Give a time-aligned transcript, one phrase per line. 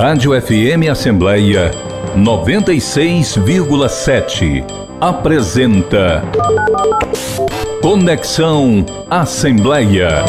[0.00, 1.70] Rádio FM Assembleia
[2.16, 4.64] 96,7
[4.98, 6.24] apresenta
[7.82, 10.24] Conexão Assembleia.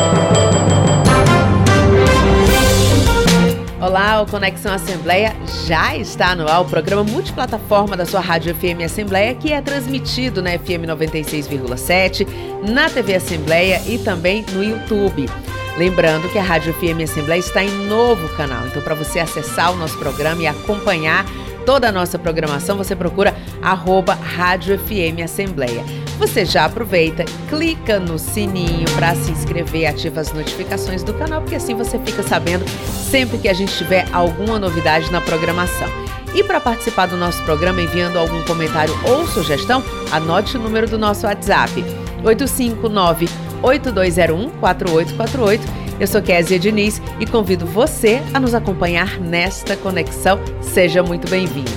[3.79, 5.33] Olá, o Conexão Assembleia
[5.65, 10.41] já está no ar, o programa multiplataforma da sua Rádio FM Assembleia, que é transmitido
[10.41, 12.27] na FM 96,7,
[12.69, 15.29] na TV Assembleia e também no YouTube.
[15.77, 19.77] Lembrando que a Rádio FM Assembleia está em novo canal, então para você acessar o
[19.77, 21.25] nosso programa e acompanhar
[21.65, 25.83] toda a nossa programação, você procura arroba Rádio FM Assembleia.
[26.17, 31.55] Você já aproveita, clica no sininho para se inscrever, ativa as notificações do canal, porque
[31.55, 32.65] assim você fica sabendo
[33.09, 35.87] sempre que a gente tiver alguma novidade na programação.
[36.33, 40.97] E para participar do nosso programa enviando algum comentário ou sugestão, anote o número do
[40.97, 41.83] nosso WhatsApp:
[42.23, 45.81] 859 8201 4848.
[45.99, 50.39] Eu sou Kézia Diniz e convido você a nos acompanhar nesta conexão.
[50.61, 51.69] Seja muito bem-vindo.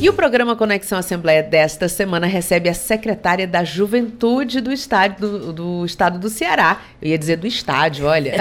[0.00, 5.52] E o programa Conexão Assembleia desta semana recebe a secretária da Juventude do Estado do,
[5.52, 6.82] do Estado do Ceará.
[7.02, 8.36] Eu ia dizer do estádio, olha.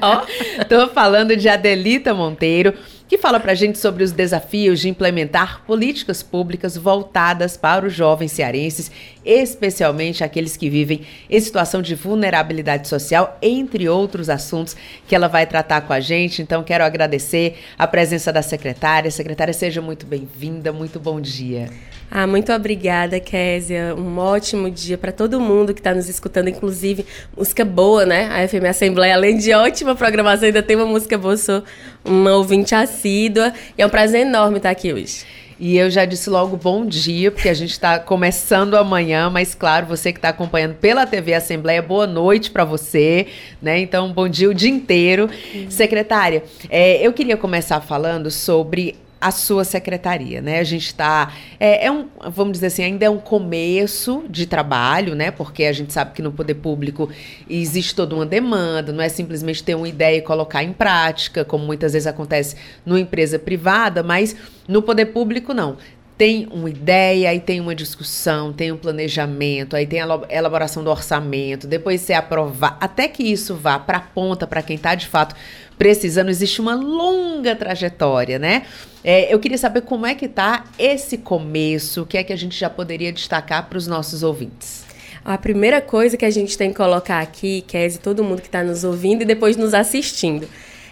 [0.00, 0.24] Ó,
[0.64, 2.72] tô falando de Adelita Monteiro
[3.08, 7.94] que fala para a gente sobre os desafios de implementar políticas públicas voltadas para os
[7.94, 8.90] jovens cearenses,
[9.24, 14.76] especialmente aqueles que vivem em situação de vulnerabilidade social, entre outros assuntos
[15.08, 16.42] que ela vai tratar com a gente.
[16.42, 19.10] Então, quero agradecer a presença da secretária.
[19.10, 21.70] Secretária, seja muito bem-vinda, muito bom dia.
[22.10, 23.94] Ah, muito obrigada, Késia.
[23.94, 27.04] Um ótimo dia para todo mundo que está nos escutando, inclusive
[27.36, 28.28] música boa, né?
[28.32, 31.36] A FM Assembleia, além de ótima programação, ainda tem uma música boa.
[31.36, 31.62] Sou
[32.02, 35.26] uma ouvinte assídua e é um prazer enorme estar aqui hoje.
[35.60, 39.86] E eu já disse logo bom dia, porque a gente está começando amanhã, mas claro,
[39.86, 43.26] você que está acompanhando pela TV Assembleia, boa noite para você,
[43.60, 43.78] né?
[43.80, 45.28] Então, bom dia o dia inteiro.
[45.68, 50.60] Secretária, é, eu queria começar falando sobre a sua secretaria, né?
[50.60, 55.14] A gente está é, é, um, vamos dizer assim, ainda é um começo de trabalho,
[55.14, 55.30] né?
[55.30, 57.10] Porque a gente sabe que no poder público
[57.48, 61.64] existe toda uma demanda, não é simplesmente ter uma ideia e colocar em prática, como
[61.64, 64.36] muitas vezes acontece numa empresa privada, mas
[64.68, 65.76] no poder público não
[66.18, 70.90] tem uma ideia, aí tem uma discussão, tem um planejamento, aí tem a elaboração do
[70.90, 75.06] orçamento, depois você aprovar, até que isso vá para a ponta, para quem está de
[75.06, 75.36] fato
[75.78, 78.66] precisando, existe uma longa trajetória, né?
[79.04, 82.36] É, eu queria saber como é que está esse começo, o que é que a
[82.36, 84.84] gente já poderia destacar para os nossos ouvintes.
[85.24, 88.64] A primeira coisa que a gente tem que colocar aqui, Kézia, todo mundo que está
[88.64, 90.48] nos ouvindo e depois nos assistindo,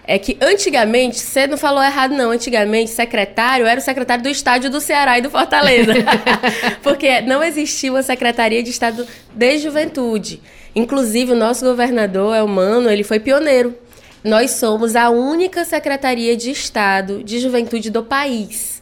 [0.06, 4.70] é que antigamente, você não falou errado não, antigamente secretário era o secretário do estádio
[4.70, 5.92] do Ceará e do Fortaleza.
[6.82, 10.40] Porque não existia uma secretaria de estado de juventude.
[10.74, 13.74] Inclusive, o nosso governador, Elmano, ele foi pioneiro.
[14.22, 18.75] Nós somos a única secretaria de estado de juventude do país.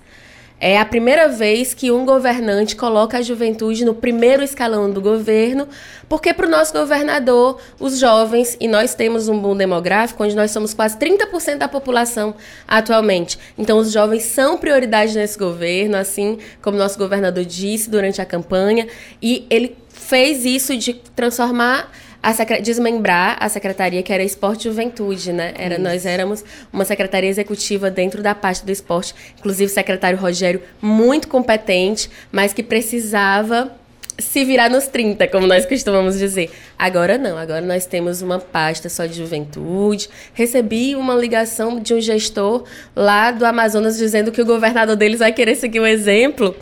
[0.60, 5.69] É a primeira vez que um governante coloca a juventude no primeiro escalão do governo,
[6.09, 10.53] porque para o nosso governador, os jovens, e nós temos um boom demográfico, onde nós
[10.53, 12.34] somos quase 30% da população
[12.69, 13.38] atualmente.
[13.59, 18.86] Então, os jovens são prioridade nesse governo, assim como nosso governador disse durante a campanha,
[19.21, 21.91] e ele fez isso de transformar
[22.25, 25.53] a desmembrar a secretaria que era Esporte e Juventude, né?
[25.59, 26.43] Era, nós éramos
[26.73, 32.55] uma secretaria executiva dentro da parte do esporte, inclusive o secretário Rogério, muito competente, mas
[32.55, 33.71] que precisava
[34.19, 36.51] se virar nos 30, como nós costumamos dizer.
[36.79, 40.09] Agora não, agora nós temos uma pasta só de juventude.
[40.33, 42.65] Recebi uma ligação de um gestor
[42.95, 46.55] lá do Amazonas dizendo que o governador deles vai querer seguir o exemplo.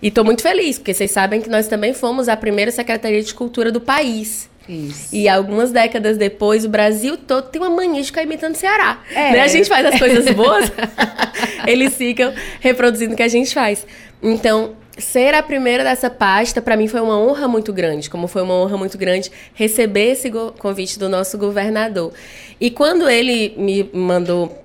[0.00, 3.34] E estou muito feliz, porque vocês sabem que nós também fomos a primeira secretaria de
[3.34, 4.48] cultura do país.
[4.68, 5.14] Isso.
[5.14, 9.00] E algumas décadas depois, o Brasil todo tem uma mania de ficar imitando o Ceará.
[9.10, 9.32] É.
[9.32, 9.40] Né?
[9.40, 10.70] A gente faz as coisas boas,
[11.66, 13.86] eles ficam reproduzindo o que a gente faz.
[14.22, 18.08] Então, ser a primeira dessa pasta, para mim, foi uma honra muito grande.
[18.08, 22.12] Como foi uma honra muito grande receber esse convite do nosso governador.
[22.60, 24.63] E quando ele me mandou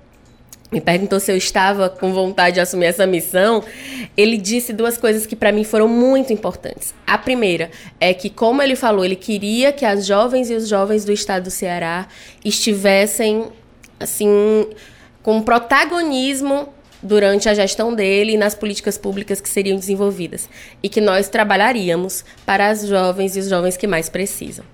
[0.70, 3.62] me perguntou se eu estava com vontade de assumir essa missão,
[4.16, 6.94] ele disse duas coisas que para mim foram muito importantes.
[7.06, 11.04] A primeira é que, como ele falou, ele queria que as jovens e os jovens
[11.04, 12.06] do estado do Ceará
[12.44, 13.48] estivessem,
[13.98, 14.68] assim,
[15.22, 16.68] com protagonismo
[17.02, 20.48] durante a gestão dele e nas políticas públicas que seriam desenvolvidas.
[20.82, 24.64] E que nós trabalharíamos para as jovens e os jovens que mais precisam.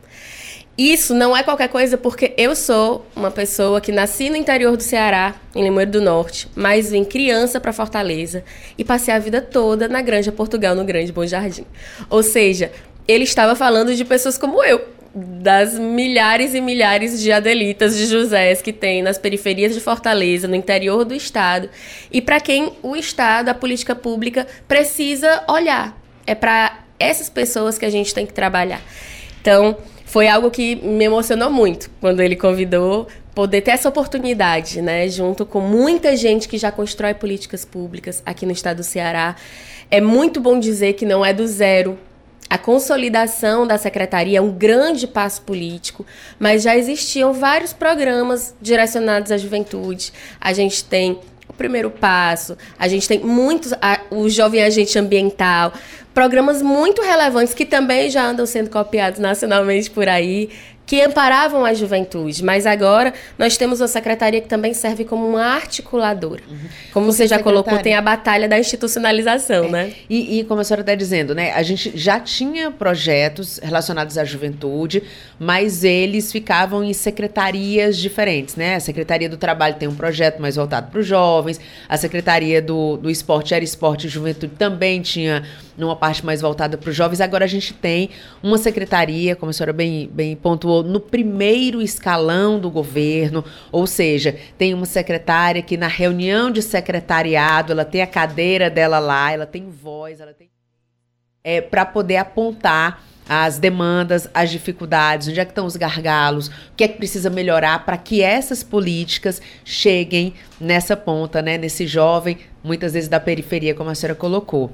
[0.79, 4.83] Isso não é qualquer coisa porque eu sou uma pessoa que nasci no interior do
[4.83, 8.45] Ceará, em Limoeiro do Norte, mas vim criança para Fortaleza
[8.77, 11.65] e passei a vida toda na Granja Portugal, no Grande Bom Jardim.
[12.11, 12.71] Ou seja,
[13.09, 14.85] ele estava falando de pessoas como eu,
[15.15, 20.55] das milhares e milhares de adelitas de Josés que tem nas periferias de Fortaleza, no
[20.55, 21.71] interior do estado,
[22.13, 25.99] e para quem o estado, a política pública precisa olhar.
[26.27, 28.83] É para essas pessoas que a gente tem que trabalhar.
[29.41, 29.79] Então,
[30.17, 35.45] foi algo que me emocionou muito quando ele convidou poder ter essa oportunidade, né, junto
[35.45, 39.37] com muita gente que já constrói políticas públicas aqui no estado do Ceará.
[39.91, 41.99] É muito bom dizer que não é do zero.
[42.49, 46.07] A consolidação da secretaria é um grande passo político,
[46.39, 50.15] mas já existiam vários programas direcionados à juventude.
[50.41, 51.21] A gente tem
[51.57, 55.73] primeiro passo, a gente tem muitos, a, o jovem agente ambiental,
[56.15, 60.51] programas muito relevantes que também já andam sendo copiados nacionalmente por aí,
[60.87, 65.45] que amparavam a juventude, mas agora nós temos uma secretaria que também serve como uma
[65.45, 66.43] articuladora.
[66.49, 66.57] Uhum.
[66.93, 69.69] Como você já colocou, tem a batalha da institucionalização, é.
[69.69, 69.93] né?
[70.09, 74.25] E, e, como a senhora está dizendo, né, a gente já tinha projetos relacionados à
[74.25, 75.03] juventude,
[75.39, 78.77] mas eles ficavam em secretarias diferentes, né?
[78.77, 82.97] A Secretaria do Trabalho tem um projeto mais voltado para os jovens, a Secretaria do,
[82.97, 85.43] do Esporte era Esporte e Juventude também tinha
[85.77, 87.21] numa parte mais voltada para os jovens.
[87.21, 88.11] Agora a gente tem
[88.43, 94.37] uma secretaria, como a senhora bem, bem pontuou, no primeiro escalão do governo, ou seja,
[94.57, 99.47] tem uma secretária que na reunião de secretariado ela tem a cadeira dela lá, ela
[99.47, 100.51] tem voz, ela tem.
[101.43, 106.53] É, para poder apontar as demandas, as dificuldades, onde é que estão os gargalos, o
[106.77, 112.39] que é que precisa melhorar para que essas políticas cheguem nessa ponta, né, nesse jovem,
[112.63, 114.71] muitas vezes da periferia, como a senhora colocou.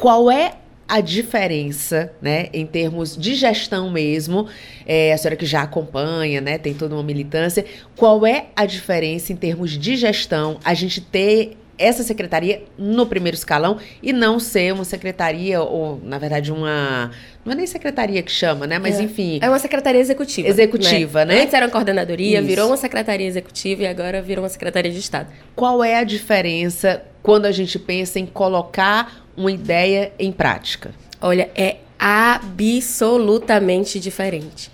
[0.00, 0.54] Qual é
[0.88, 4.48] a diferença, né, em termos de gestão mesmo,
[4.84, 7.64] é, a senhora que já acompanha, né, tem toda uma militância,
[7.94, 13.34] qual é a diferença em termos de gestão, a gente ter essa secretaria no primeiro
[13.34, 17.10] escalão e não ser uma secretaria, ou, na verdade, uma.
[17.42, 18.78] Não é nem secretaria que chama, né?
[18.78, 19.02] Mas é.
[19.02, 19.38] enfim.
[19.40, 20.46] É uma secretaria executiva.
[20.46, 21.36] Executiva, né?
[21.36, 21.42] né?
[21.42, 22.46] Antes era uma coordenadoria, Isso.
[22.46, 25.32] virou uma secretaria executiva e agora virou uma secretaria de Estado.
[25.56, 30.92] Qual é a diferença quando a gente pensa em colocar uma ideia em prática?
[31.20, 34.70] Olha, é absolutamente diferente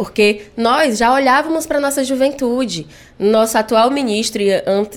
[0.00, 2.86] porque nós já olhávamos para nossa juventude.
[3.18, 4.50] Nosso atual ministro e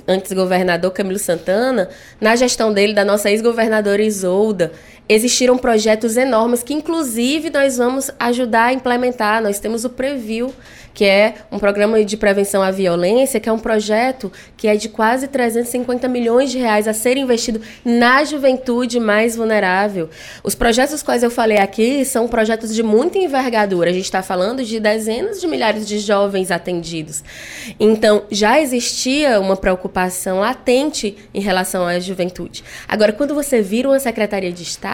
[0.08, 1.90] antes governador Camilo Santana,
[2.22, 4.72] na gestão dele da nossa ex-governadora Isolda,
[5.08, 9.42] existiram projetos enormes que inclusive nós vamos ajudar a implementar.
[9.42, 10.54] Nós temos o Preview,
[10.94, 14.90] que é um programa de prevenção à violência, que é um projeto que é de
[14.90, 20.10] quase 350 milhões de reais a ser investido na juventude mais vulnerável.
[20.44, 23.90] Os projetos os quais eu falei aqui são projetos de muita envergadura.
[23.90, 27.24] A gente está falando de dezenas de milhares de jovens atendidos.
[27.80, 32.64] Então, já existia uma preocupação latente em relação à juventude.
[32.88, 34.93] Agora, quando você vira uma Secretaria de Estado,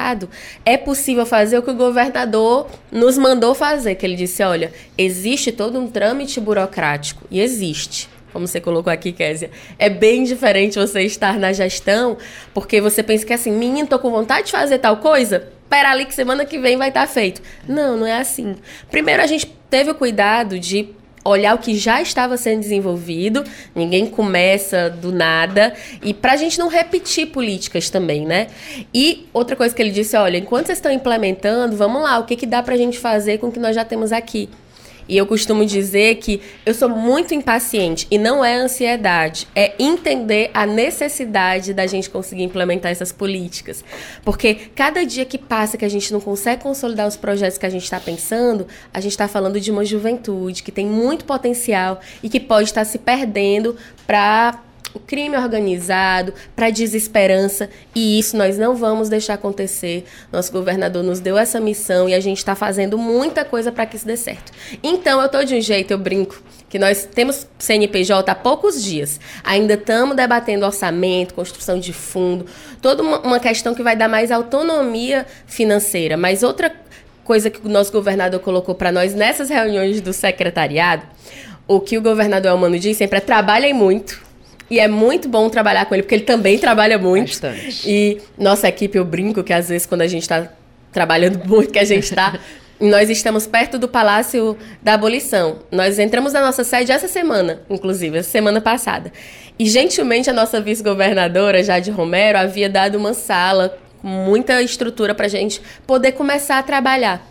[0.65, 5.51] é possível fazer o que o governador nos mandou fazer, que ele disse, olha, existe
[5.51, 11.01] todo um trâmite burocrático, e existe, como você colocou aqui, Késia, é bem diferente você
[11.01, 12.17] estar na gestão,
[12.53, 16.05] porque você pensa que assim, menino, tô com vontade de fazer tal coisa, pera ali
[16.05, 17.41] que semana que vem vai estar tá feito.
[17.67, 18.55] Não, não é assim.
[18.89, 20.89] Primeiro a gente teve o cuidado de
[21.23, 23.43] olhar o que já estava sendo desenvolvido,
[23.75, 25.73] ninguém começa do nada,
[26.03, 28.47] e para a gente não repetir políticas também, né?
[28.93, 32.35] E outra coisa que ele disse, olha, enquanto vocês estão implementando, vamos lá, o que,
[32.35, 34.49] que dá para a gente fazer com o que nós já temos aqui?
[35.09, 40.51] E eu costumo dizer que eu sou muito impaciente e não é ansiedade, é entender
[40.53, 43.83] a necessidade da gente conseguir implementar essas políticas.
[44.23, 47.69] Porque cada dia que passa que a gente não consegue consolidar os projetos que a
[47.69, 52.29] gente está pensando, a gente está falando de uma juventude que tem muito potencial e
[52.29, 54.61] que pode estar se perdendo para
[54.93, 60.05] o crime organizado, para a desesperança, e isso nós não vamos deixar acontecer.
[60.31, 63.95] Nosso governador nos deu essa missão e a gente está fazendo muita coisa para que
[63.95, 64.51] isso dê certo.
[64.81, 69.19] Então, eu estou de um jeito, eu brinco, que nós temos CNPJ há poucos dias.
[69.43, 72.45] Ainda estamos debatendo orçamento, construção de fundo,
[72.81, 76.15] toda uma, uma questão que vai dar mais autonomia financeira.
[76.15, 76.71] Mas outra
[77.23, 81.03] coisa que o nosso governador colocou para nós nessas reuniões do secretariado,
[81.67, 84.19] o que o governador Almano diz sempre é trabalhem muito,
[84.69, 87.29] e é muito bom trabalhar com ele, porque ele também trabalha muito.
[87.29, 87.89] Bastante.
[87.89, 90.47] E nossa equipe, eu brinco que às vezes quando a gente está
[90.91, 92.39] trabalhando muito, que a gente está.
[92.79, 95.59] nós estamos perto do Palácio da Abolição.
[95.71, 99.11] Nós entramos na nossa sede essa semana, inclusive, essa semana passada.
[99.57, 105.25] E gentilmente a nossa vice-governadora, Jade Romero, havia dado uma sala com muita estrutura para
[105.25, 107.27] a gente poder começar a trabalhar.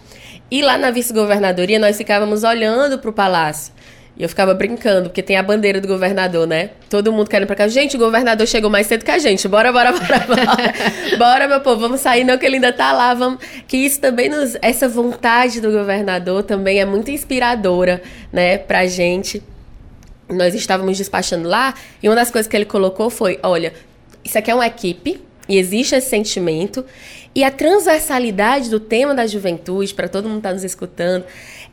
[0.50, 3.72] E lá na vice-governadoria nós ficávamos olhando para o palácio.
[4.18, 6.70] E eu ficava brincando, porque tem a bandeira do governador, né?
[6.90, 7.68] Todo mundo querendo pra cá.
[7.68, 9.46] Gente, o governador chegou mais cedo que a gente.
[9.46, 10.74] Bora, bora, bora, bora.
[11.16, 13.14] bora, meu povo, vamos sair, não, que ele ainda tá lá.
[13.14, 13.38] Vamos...
[13.68, 14.56] Que isso também nos.
[14.60, 19.40] Essa vontade do governador também é muito inspiradora, né, pra gente.
[20.28, 21.72] Nós estávamos despachando lá,
[22.02, 23.72] e uma das coisas que ele colocou foi: olha,
[24.24, 26.84] isso aqui é uma equipe, e existe esse sentimento.
[27.34, 31.24] E a transversalidade do tema da juventude, para todo mundo estar tá nos escutando,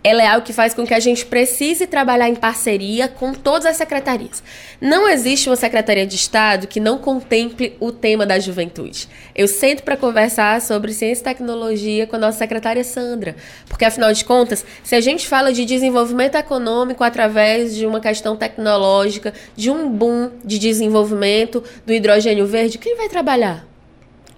[0.05, 3.65] ela é algo que faz com que a gente precise trabalhar em parceria com todas
[3.65, 4.43] as secretarias.
[4.79, 9.09] Não existe uma secretaria de Estado que não contemple o tema da juventude.
[9.33, 13.35] Eu sento para conversar sobre ciência e tecnologia com a nossa secretária Sandra,
[13.67, 18.35] porque afinal de contas, se a gente fala de desenvolvimento econômico através de uma questão
[18.35, 23.74] tecnológica, de um boom de desenvolvimento do hidrogênio verde, quem vai trabalhar?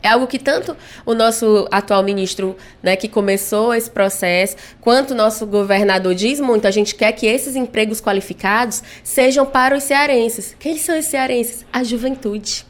[0.02, 5.16] É algo que tanto o nosso atual ministro, né, que começou esse processo, quanto o
[5.16, 10.56] nosso governador diz muito, a gente quer que esses empregos qualificados sejam para os cearenses.
[10.60, 11.66] Quem são os cearenses?
[11.74, 12.66] A juventude.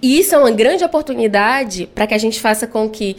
[0.00, 3.16] E isso é uma grande oportunidade para que a gente faça com que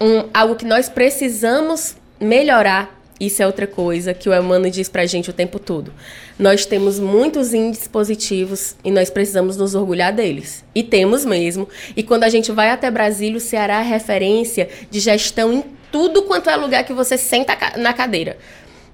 [0.00, 5.04] um, algo que nós precisamos melhorar isso é outra coisa que o Emmanuel diz pra
[5.04, 5.92] gente o tempo todo.
[6.38, 10.64] Nós temos muitos índices positivos e nós precisamos nos orgulhar deles.
[10.74, 11.68] E temos mesmo.
[11.94, 16.22] E quando a gente vai até Brasília, o Ceará é referência de gestão em tudo
[16.22, 18.38] quanto é lugar que você senta na cadeira.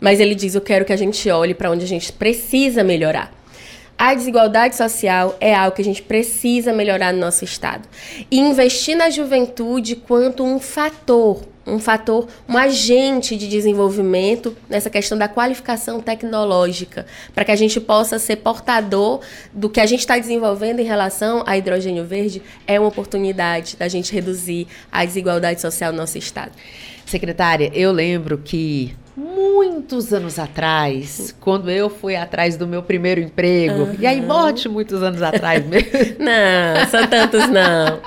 [0.01, 3.33] Mas ele diz: Eu quero que a gente olhe para onde a gente precisa melhorar.
[3.97, 7.89] A desigualdade social é algo que a gente precisa melhorar no nosso Estado.
[8.31, 15.19] E investir na juventude quanto um fator um fator, um agente de desenvolvimento nessa questão
[15.19, 19.21] da qualificação tecnológica, para que a gente possa ser portador
[19.53, 23.89] do que a gente está desenvolvendo em relação a hidrogênio verde, é uma oportunidade da
[23.89, 26.53] gente reduzir a desigualdade social no nosso estado.
[27.05, 33.85] Secretária, eu lembro que muitos anos atrás, quando eu fui atrás do meu primeiro emprego,
[33.85, 33.97] uhum.
[33.99, 35.89] e aí bote muitos anos atrás mesmo.
[36.21, 38.01] não, são tantos não.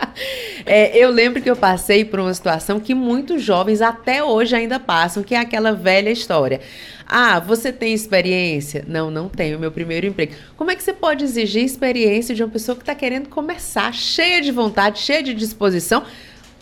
[0.66, 4.80] É, eu lembro que eu passei por uma situação que muitos jovens até hoje ainda
[4.80, 6.62] passam, que é aquela velha história.
[7.08, 8.86] Ah, você tem experiência?
[8.88, 10.34] Não, não tenho, meu primeiro emprego.
[10.56, 14.42] Como é que você pode exigir experiência de uma pessoa que está querendo começar, cheia
[14.42, 16.04] de vontade, cheia de disposição,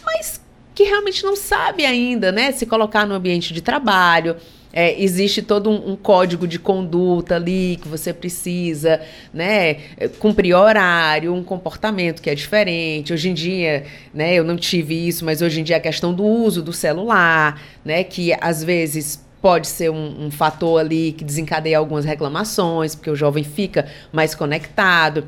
[0.06, 0.40] mas
[0.78, 4.36] que realmente não sabe ainda, né, se colocar no ambiente de trabalho.
[4.72, 9.02] É, existe todo um, um, código de conduta ali que você precisa,
[9.34, 9.78] né,
[10.20, 13.12] cumprir horário, um comportamento que é diferente.
[13.12, 16.24] Hoje em dia, né, eu não tive isso, mas hoje em dia a questão do
[16.24, 21.80] uso do celular, né, que às vezes pode ser um, um fator ali que desencadeia
[21.80, 25.26] algumas reclamações, porque o jovem fica mais conectado.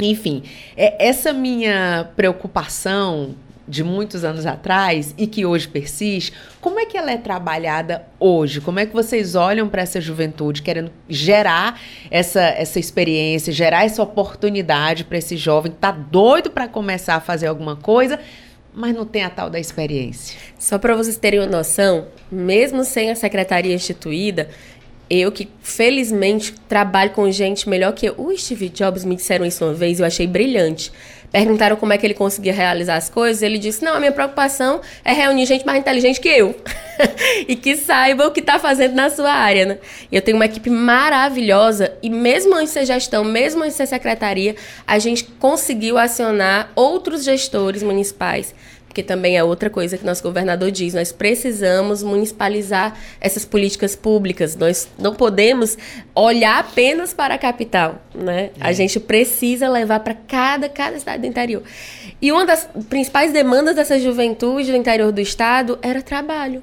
[0.00, 0.42] Enfim,
[0.74, 3.34] é, essa minha preocupação
[3.68, 8.60] de muitos anos atrás e que hoje persiste, como é que ela é trabalhada hoje?
[8.60, 11.80] Como é que vocês olham para essa juventude querendo gerar
[12.10, 17.20] essa, essa experiência, gerar essa oportunidade para esse jovem que está doido para começar a
[17.20, 18.20] fazer alguma coisa,
[18.72, 20.38] mas não tem a tal da experiência?
[20.58, 24.48] Só para vocês terem uma noção, mesmo sem a secretaria instituída,
[25.08, 28.14] eu que felizmente trabalho com gente melhor que eu.
[28.18, 30.92] O Steve Jobs me disseram isso uma vez e eu achei brilhante.
[31.30, 33.42] Perguntaram como é que ele conseguia realizar as coisas.
[33.42, 36.54] Ele disse: Não, a minha preocupação é reunir gente mais inteligente que eu
[37.46, 39.66] e que saiba o que está fazendo na sua área.
[39.66, 39.78] Né?
[40.10, 43.86] Eu tenho uma equipe maravilhosa e, mesmo antes de ser gestão, mesmo antes de ser
[43.86, 48.54] secretaria, a gente conseguiu acionar outros gestores municipais
[48.96, 54.56] porque também é outra coisa que nosso governador diz, nós precisamos municipalizar essas políticas públicas.
[54.56, 55.76] Nós não podemos
[56.14, 58.44] olhar apenas para a capital, né?
[58.44, 58.50] É.
[58.58, 61.62] A gente precisa levar para cada cada cidade do interior.
[62.22, 66.62] E uma das principais demandas dessa juventude do interior do estado era trabalho.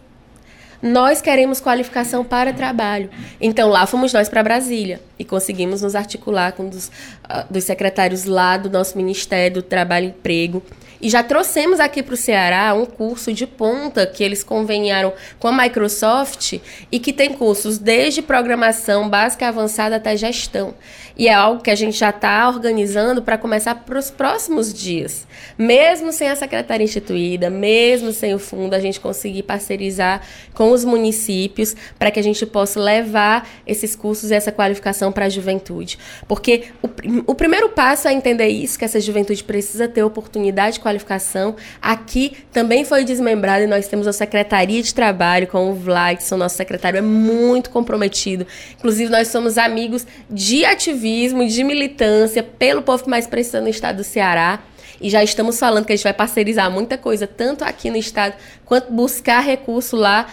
[0.84, 3.10] Nós queremos qualificação para trabalho.
[3.40, 7.64] Então lá fomos nós para Brasília e conseguimos nos articular com um dos, uh, dos
[7.64, 10.62] secretários lá do nosso Ministério do Trabalho e Emprego
[11.04, 15.50] e já trouxemos aqui para o Ceará um curso de ponta que eles conveniaram com
[15.50, 20.74] a Microsoft e que tem cursos desde programação básica avançada até gestão.
[21.16, 25.28] E é algo que a gente já está organizando para começar para os próximos dias.
[25.58, 30.22] Mesmo sem a secretaria instituída, mesmo sem o fundo, a gente conseguir parcerizar
[30.54, 35.26] com os municípios para que a gente possa levar esses cursos e essa qualificação para
[35.26, 36.00] a juventude.
[36.28, 36.90] Porque o,
[37.32, 41.56] o primeiro passo é entender isso, que essa juventude precisa ter oportunidade de qualificação.
[41.82, 46.56] Aqui também foi desmembrado e nós temos a Secretaria de Trabalho com o Vladson, nosso
[46.56, 48.48] secretário é muito comprometido.
[48.78, 53.68] Inclusive, nós somos amigos de ativismo ativismo, de militância pelo povo que mais precisa no
[53.68, 54.60] estado do Ceará.
[55.02, 58.36] e já estamos falando que a gente vai parcerizar muita coisa, tanto aqui no estado,
[58.64, 60.28] quanto buscar recurso lá,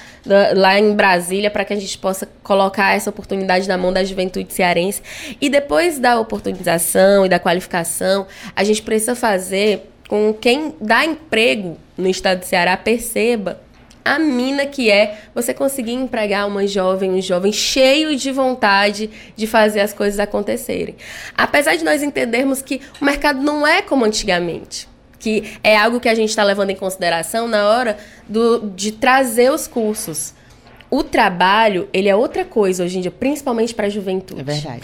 [0.55, 4.53] lá em Brasília, para que a gente possa colocar essa oportunidade na mão da juventude
[4.53, 5.03] cearense.
[5.41, 11.77] E depois da oportunização e da qualificação, a gente precisa fazer com quem dá emprego
[11.97, 13.61] no estado do Ceará perceba
[14.11, 19.47] a mina que é você conseguir empregar uma jovem, um jovem cheio de vontade de
[19.47, 20.97] fazer as coisas acontecerem.
[21.37, 26.09] Apesar de nós entendermos que o mercado não é como antigamente, que é algo que
[26.09, 27.99] a gente está levando em consideração na hora
[28.29, 30.35] do, de trazer os cursos.
[30.91, 34.41] O trabalho, ele é outra coisa hoje em dia, principalmente para a juventude.
[34.41, 34.83] É verdade.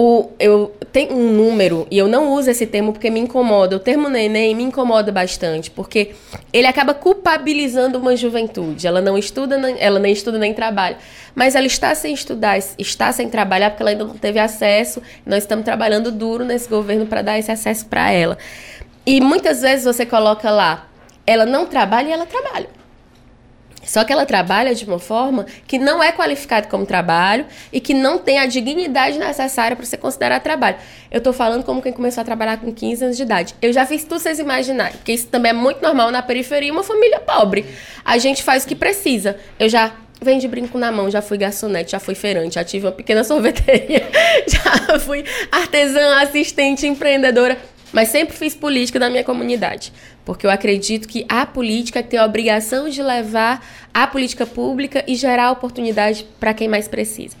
[0.00, 3.74] O, eu tenho um número, e eu não uso esse termo porque me incomoda.
[3.74, 6.12] O termo neném me incomoda bastante, porque
[6.52, 8.86] ele acaba culpabilizando uma juventude.
[8.86, 10.98] Ela não estuda, ela nem estuda nem trabalha.
[11.34, 15.02] Mas ela está sem estudar, está sem trabalhar porque ela ainda não teve acesso.
[15.26, 18.38] Nós estamos trabalhando duro nesse governo para dar esse acesso para ela.
[19.04, 20.86] E muitas vezes você coloca lá,
[21.26, 22.77] ela não trabalha e ela trabalha.
[23.84, 27.94] Só que ela trabalha de uma forma que não é qualificada como trabalho e que
[27.94, 30.76] não tem a dignidade necessária para ser considerado trabalho.
[31.10, 33.54] Eu estou falando como quem começou a trabalhar com 15 anos de idade.
[33.62, 36.82] Eu já fiz tudo vocês imaginarem, porque isso também é muito normal na periferia, uma
[36.82, 37.64] família pobre.
[38.04, 39.36] A gente faz o que precisa.
[39.58, 42.92] Eu já Vende brinco na mão, já fui garçonete, já fui feirante, já tive uma
[42.92, 44.04] pequena sorveteria,
[44.48, 47.56] já fui artesã, assistente, empreendedora,
[47.92, 49.92] mas sempre fiz política na minha comunidade
[50.28, 55.14] porque eu acredito que a política tem a obrigação de levar a política pública e
[55.14, 57.34] gerar oportunidade para quem mais precisa.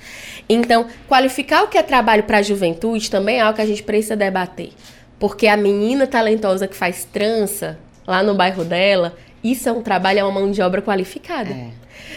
[0.48, 3.82] Então, qualificar o que é trabalho para a juventude também é algo que a gente
[3.82, 4.70] precisa debater,
[5.18, 9.14] porque a menina talentosa que faz trança lá no bairro dela,
[9.44, 11.50] isso é um trabalho, é uma mão de obra qualificada.
[11.50, 11.68] É.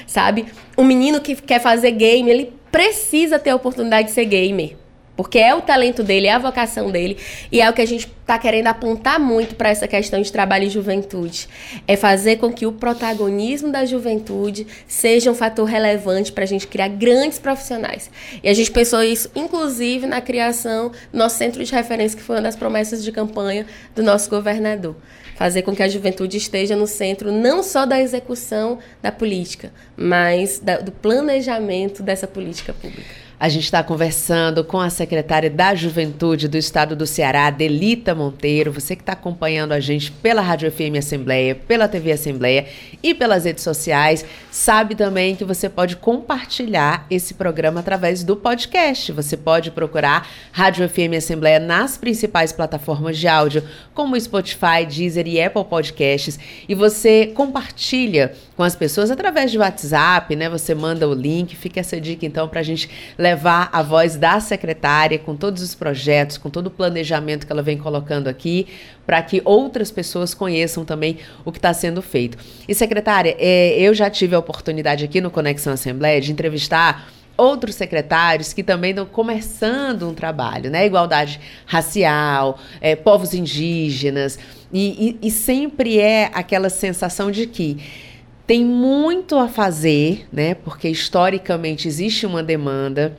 [0.07, 0.45] Sabe?
[0.77, 4.77] O menino que quer fazer game, ele precisa ter a oportunidade de ser gamer.
[5.15, 7.17] Porque é o talento dele, é a vocação dele.
[7.51, 10.65] E é o que a gente está querendo apontar muito para essa questão de trabalho
[10.65, 11.47] e juventude.
[11.87, 16.65] É fazer com que o protagonismo da juventude seja um fator relevante para a gente
[16.65, 18.09] criar grandes profissionais.
[18.41, 22.37] E a gente pensou isso, inclusive, na criação do nosso centro de referência, que foi
[22.37, 24.95] uma das promessas de campanha do nosso governador
[25.41, 30.59] fazer com que a juventude esteja no centro não só da execução da política, mas
[30.59, 33.09] da, do planejamento dessa política pública.
[33.41, 38.71] A gente está conversando com a secretária da Juventude do Estado do Ceará, Delita Monteiro.
[38.71, 42.67] Você que está acompanhando a gente pela Rádio FM Assembleia, pela TV Assembleia
[43.01, 49.11] e pelas redes sociais, sabe também que você pode compartilhar esse programa através do podcast.
[49.11, 53.63] Você pode procurar Rádio FM Assembleia nas principais plataformas de áudio,
[53.95, 56.37] como Spotify, Deezer e Apple Podcasts.
[56.69, 60.47] E você compartilha com as pessoas através de WhatsApp, né?
[60.47, 61.55] Você manda o link.
[61.55, 65.73] Fica essa dica então para a gente levar a voz da secretária com todos os
[65.73, 68.67] projetos, com todo o planejamento que ela vem colocando aqui,
[69.03, 72.37] para que outras pessoas conheçam também o que está sendo feito.
[72.67, 77.73] E secretária, é, eu já tive a oportunidade aqui no Conexão Assembleia de entrevistar outros
[77.73, 80.85] secretários que também estão começando um trabalho, né?
[80.85, 84.37] Igualdade racial, é, povos indígenas,
[84.71, 88.10] e, e, e sempre é aquela sensação de que
[88.45, 90.53] tem muito a fazer, né?
[90.53, 93.17] Porque historicamente existe uma demanda.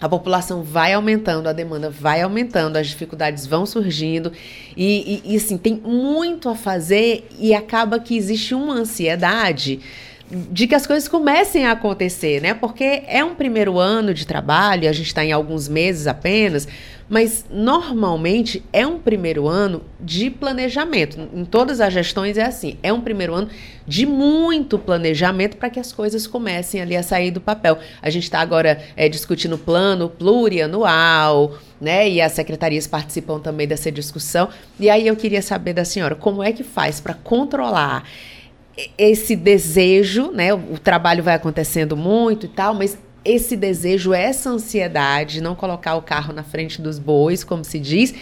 [0.00, 4.30] A população vai aumentando, a demanda vai aumentando, as dificuldades vão surgindo
[4.76, 9.80] e, e, e assim, tem muito a fazer e acaba que existe uma ansiedade
[10.30, 12.52] de que as coisas comecem a acontecer, né?
[12.52, 16.66] Porque é um primeiro ano de trabalho, a gente está em alguns meses apenas,
[17.08, 21.16] mas normalmente é um primeiro ano de planejamento.
[21.32, 22.76] Em todas as gestões é assim.
[22.82, 23.48] É um primeiro ano
[23.86, 27.78] de muito planejamento para que as coisas comecem ali a sair do papel.
[28.02, 32.08] A gente está agora é, discutindo plano plurianual, né?
[32.10, 34.48] E as secretarias participam também dessa discussão.
[34.80, 38.02] E aí eu queria saber da senhora como é que faz para controlar
[38.98, 40.52] esse desejo, né?
[40.52, 46.02] O trabalho vai acontecendo muito e tal, mas esse desejo, essa ansiedade, não colocar o
[46.02, 48.14] carro na frente dos bois, como se diz,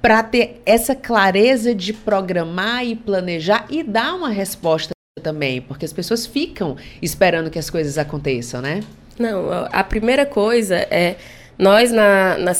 [0.00, 4.92] para ter essa clareza de programar e planejar e dar uma resposta
[5.22, 8.80] também, porque as pessoas ficam esperando que as coisas aconteçam, né?
[9.18, 11.16] Não, a primeira coisa é
[11.58, 12.52] nós na, na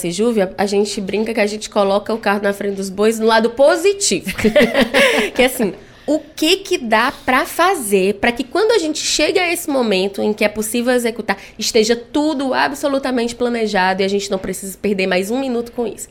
[0.59, 3.51] a gente brinca que a gente coloca o carro na frente dos bois no lado
[3.51, 4.31] positivo.
[5.35, 5.73] que assim,
[6.07, 10.21] o que que dá para fazer para que quando a gente chega a esse momento
[10.21, 15.07] em que é possível executar, esteja tudo absolutamente planejado e a gente não precisa perder
[15.07, 16.09] mais um minuto com isso,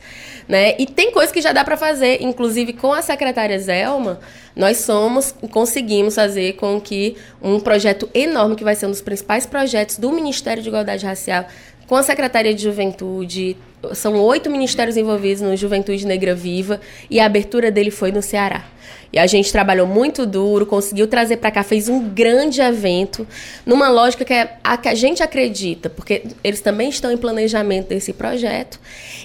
[0.48, 0.74] né?
[0.78, 4.20] E tem coisas que já dá para fazer, inclusive com a secretária Zelma,
[4.54, 9.46] nós somos, conseguimos fazer com que um projeto enorme que vai ser um dos principais
[9.46, 11.46] projetos do Ministério de Igualdade Racial
[11.92, 13.54] com a Secretaria de Juventude,
[13.92, 18.64] são oito ministérios envolvidos no Juventude Negra Viva e a abertura dele foi no Ceará.
[19.12, 23.28] E a gente trabalhou muito duro, conseguiu trazer para cá, fez um grande evento,
[23.66, 27.88] numa lógica que, é a que a gente acredita, porque eles também estão em planejamento
[27.88, 28.80] desse projeto.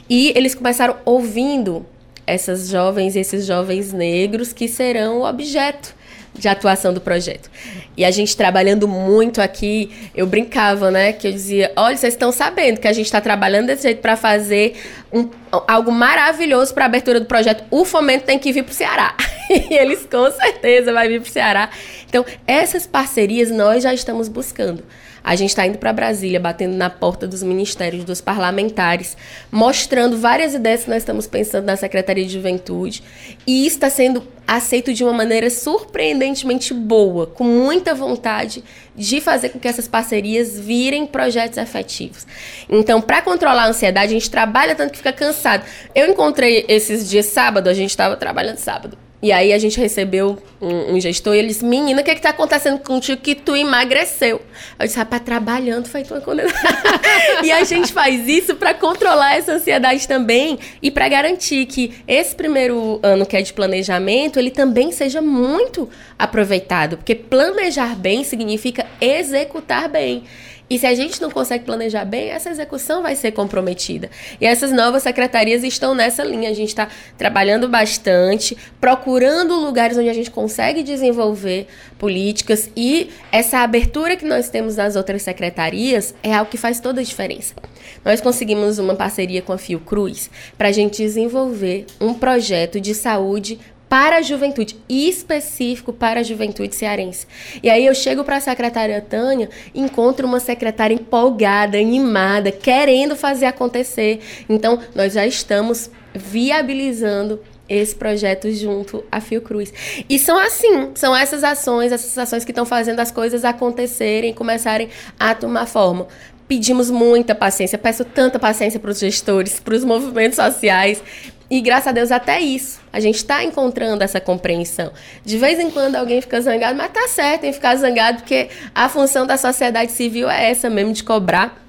[0.09, 1.85] E eles começaram ouvindo
[2.25, 5.95] essas jovens, esses jovens negros que serão o objeto
[6.37, 7.49] de atuação do projeto.
[7.95, 11.13] E a gente trabalhando muito aqui, eu brincava, né?
[11.13, 14.15] Que eu dizia: olha, vocês estão sabendo que a gente está trabalhando desse jeito para
[14.15, 14.75] fazer
[15.11, 15.29] um,
[15.67, 17.63] algo maravilhoso para a abertura do projeto.
[17.71, 19.15] O fomento tem que vir para o Ceará.
[19.49, 21.69] e eles com certeza vai vir para o Ceará.
[22.07, 24.83] Então, essas parcerias nós já estamos buscando.
[25.23, 29.17] A gente está indo para Brasília, batendo na porta dos ministérios, dos parlamentares,
[29.51, 33.03] mostrando várias ideias que nós estamos pensando na Secretaria de Juventude.
[33.45, 38.63] E isso está sendo aceito de uma maneira surpreendentemente boa, com muita vontade
[38.95, 42.25] de fazer com que essas parcerias virem projetos efetivos.
[42.69, 45.65] Então, para controlar a ansiedade, a gente trabalha tanto que fica cansado.
[45.93, 48.97] Eu encontrei esses dias sábado, a gente estava trabalhando sábado.
[49.19, 52.15] E aí a gente recebeu um, um gestor e ele disse, menina, o que é
[52.15, 54.39] que tá acontecendo contigo que tu emagreceu?
[54.77, 56.53] Eu disse, rapaz, trabalhando feito uma condenada.
[57.43, 62.35] e a gente faz isso para controlar essa ansiedade também e para garantir que esse
[62.35, 66.97] primeiro ano que é de planejamento, ele também seja muito aproveitado.
[66.97, 70.25] Porque planejar bem significa executar bem.
[70.69, 74.09] E se a gente não consegue planejar bem, essa execução vai ser comprometida.
[74.39, 76.49] E essas novas secretarias estão nessa linha.
[76.49, 83.59] A gente está trabalhando bastante, procurando lugares onde a gente consegue desenvolver políticas e essa
[83.59, 87.55] abertura que nós temos nas outras secretarias é algo que faz toda a diferença.
[88.03, 93.59] Nós conseguimos uma parceria com a Fiocruz para a gente desenvolver um projeto de saúde
[93.89, 97.27] para a juventude, específico para a juventude cearense.
[97.63, 103.45] E aí eu chego para a secretária Tânia, encontro uma secretária empolgada, animada, querendo fazer
[103.45, 104.19] acontecer.
[104.49, 109.73] Então, nós já estamos viabilizando esse projeto junto à Fiocruz.
[110.09, 114.89] E são assim, são essas ações, essas ações que estão fazendo as coisas acontecerem, começarem
[115.19, 116.07] a tomar forma
[116.47, 121.03] pedimos muita paciência, peço tanta paciência para os gestores, para os movimentos sociais,
[121.49, 122.79] e graças a Deus até isso.
[122.91, 124.91] A gente está encontrando essa compreensão.
[125.23, 128.89] De vez em quando alguém fica zangado, mas tá certo em ficar zangado, porque a
[128.89, 131.63] função da sociedade civil é essa mesmo, de cobrar.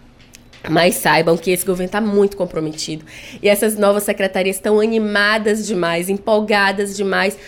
[0.68, 3.04] Mas saibam que esse governo está muito comprometido.
[3.40, 7.38] E essas novas secretarias estão animadas demais, empolgadas demais.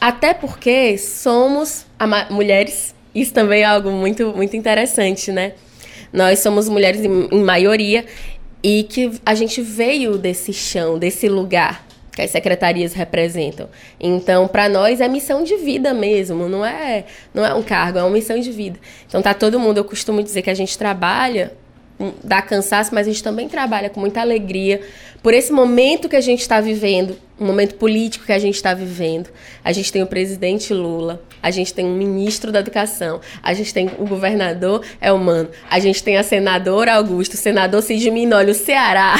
[0.00, 1.86] Até porque somos
[2.30, 2.94] mulheres.
[3.14, 5.52] Isso também é algo muito, muito interessante, né?
[6.10, 8.04] Nós somos mulheres em, em maioria
[8.64, 13.68] e que a gente veio desse chão, desse lugar que as secretarias representam.
[14.00, 18.02] Então, para nós é missão de vida mesmo, não é, não é um cargo, é
[18.02, 18.80] uma missão de vida.
[19.06, 21.52] Então, tá todo mundo, eu costumo dizer que a gente trabalha
[22.22, 24.80] dá cansaço, mas a gente também trabalha com muita alegria
[25.22, 28.74] por esse momento que a gente está vivendo, um momento político que a gente está
[28.74, 29.28] vivendo.
[29.62, 33.74] A gente tem o presidente Lula, a gente tem o ministro da Educação, a gente
[33.74, 38.54] tem o governador Elmano, a gente tem a senadora Augusto, o senador Cid Minoli, o
[38.54, 39.16] Ceará.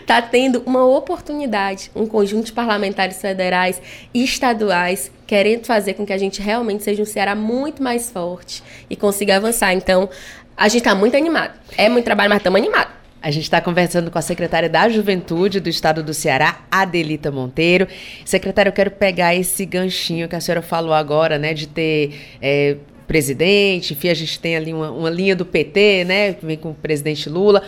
[0.00, 3.80] está tendo uma oportunidade, um conjunto de parlamentares federais
[4.12, 8.62] e estaduais querendo fazer com que a gente realmente seja um Ceará muito mais forte
[8.88, 9.74] e consiga avançar.
[9.74, 10.08] Então,
[10.56, 11.52] a gente está muito animado.
[11.76, 13.05] É muito trabalho, mas estamos animados.
[13.26, 17.88] A gente está conversando com a secretária da Juventude do Estado do Ceará, Adelita Monteiro.
[18.24, 22.76] Secretária, eu quero pegar esse ganchinho que a senhora falou agora, né, de ter é,
[23.04, 26.74] presidente, enfim, a gente tem ali uma, uma linha do PT, né, vem com o
[26.74, 27.64] presidente Lula.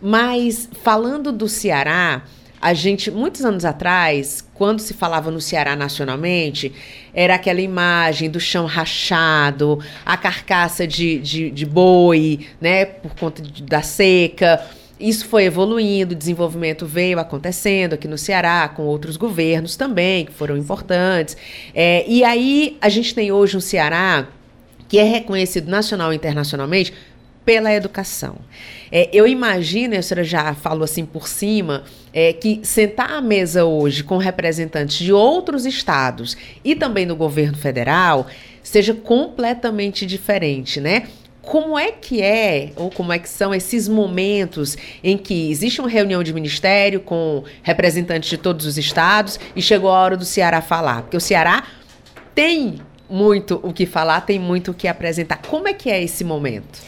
[0.00, 2.22] Mas falando do Ceará,
[2.60, 6.72] a gente, muitos anos atrás, quando se falava no Ceará nacionalmente,
[7.12, 13.42] era aquela imagem do chão rachado, a carcaça de, de, de boi, né, por conta
[13.42, 14.78] de, da seca.
[15.00, 20.32] Isso foi evoluindo, o desenvolvimento veio acontecendo aqui no Ceará, com outros governos também, que
[20.32, 21.36] foram importantes.
[21.74, 24.28] É, e aí a gente tem hoje um Ceará
[24.88, 26.92] que é reconhecido nacional e internacionalmente
[27.44, 28.36] pela educação.
[28.92, 33.64] É, eu imagino, a senhora já falou assim por cima, é, que sentar à mesa
[33.64, 38.26] hoje com representantes de outros estados e também do governo federal
[38.62, 41.04] seja completamente diferente, né?
[41.42, 45.88] Como é que é, ou como é que são esses momentos em que existe uma
[45.88, 50.60] reunião de ministério com representantes de todos os estados e chegou a hora do Ceará
[50.60, 51.02] falar?
[51.02, 51.64] Porque o Ceará
[52.34, 55.38] tem muito o que falar, tem muito o que apresentar.
[55.48, 56.78] Como é que é esse momento?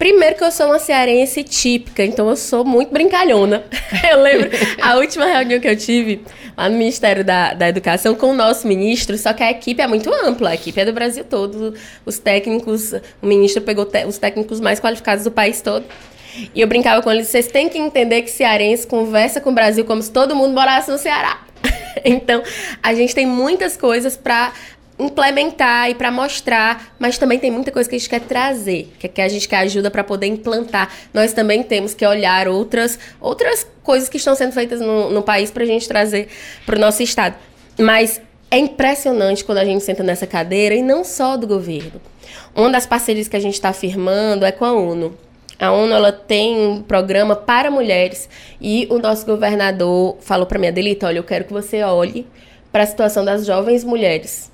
[0.00, 3.64] Primeiro que eu sou uma cearense típica, então eu sou muito brincalhona.
[4.10, 4.48] Eu lembro
[4.80, 6.24] a última reunião que eu tive
[6.56, 9.86] lá no Ministério da, da Educação com o nosso ministro, só que a equipe é
[9.86, 11.74] muito ampla, a equipe é do Brasil todo,
[12.06, 15.84] os técnicos, o ministro pegou te, os técnicos mais qualificados do país todo.
[16.54, 19.84] E eu brincava com eles, vocês têm que entender que cearense conversa com o Brasil
[19.84, 21.42] como se todo mundo morasse no Ceará.
[22.06, 22.42] então,
[22.82, 24.54] a gente tem muitas coisas para
[25.00, 29.08] implementar e para mostrar, mas também tem muita coisa que a gente quer trazer, que,
[29.08, 30.92] que a gente quer ajuda para poder implantar.
[31.12, 35.50] Nós também temos que olhar outras, outras coisas que estão sendo feitas no, no país
[35.50, 36.28] para a gente trazer
[36.66, 37.36] para o nosso estado.
[37.78, 42.00] Mas é impressionante quando a gente senta nessa cadeira, e não só do governo.
[42.54, 45.16] Uma das parcerias que a gente está firmando é com a ONU.
[45.58, 48.28] A ONU ela tem um programa para mulheres
[48.60, 52.26] e o nosso governador falou para mim, Adelita, olha, eu quero que você olhe
[52.72, 54.50] para a situação das jovens mulheres,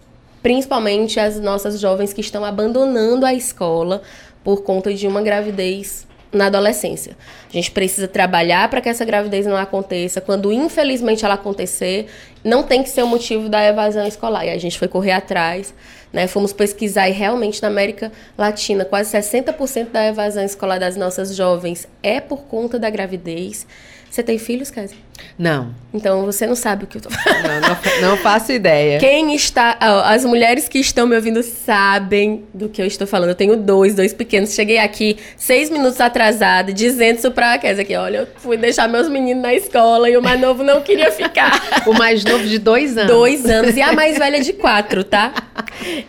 [0.47, 4.01] principalmente as nossas jovens que estão abandonando a escola
[4.45, 7.17] por conta de uma gravidez na adolescência.
[7.51, 10.21] A gente precisa trabalhar para que essa gravidez não aconteça.
[10.21, 12.07] Quando infelizmente ela acontecer,
[12.45, 14.47] não tem que ser o motivo da evasão escolar.
[14.47, 15.75] E a gente foi correr atrás,
[16.13, 16.29] né?
[16.29, 21.89] Fomos pesquisar e realmente na América Latina, quase 60% da evasão escolar das nossas jovens
[22.05, 23.67] é por conta da gravidez.
[24.09, 24.97] Você tem filhos, Kézia?
[25.38, 25.74] Não.
[25.96, 27.42] Então você não sabe o que eu tô falando.
[27.42, 28.98] Não, não, não faço ideia.
[29.00, 29.76] Quem está.
[30.05, 33.31] As mulheres que estão me ouvindo sabem do que eu estou falando.
[33.31, 34.55] Eu tenho dois, dois pequenos.
[34.55, 37.96] Cheguei aqui seis minutos atrasada, dizendo isso pra Kézia aqui.
[37.96, 41.62] Olha, eu fui deixar meus meninos na escola e o mais novo não queria ficar.
[41.87, 43.11] o mais novo de dois anos.
[43.11, 43.76] Dois anos.
[43.76, 45.33] E a mais velha de quatro, tá?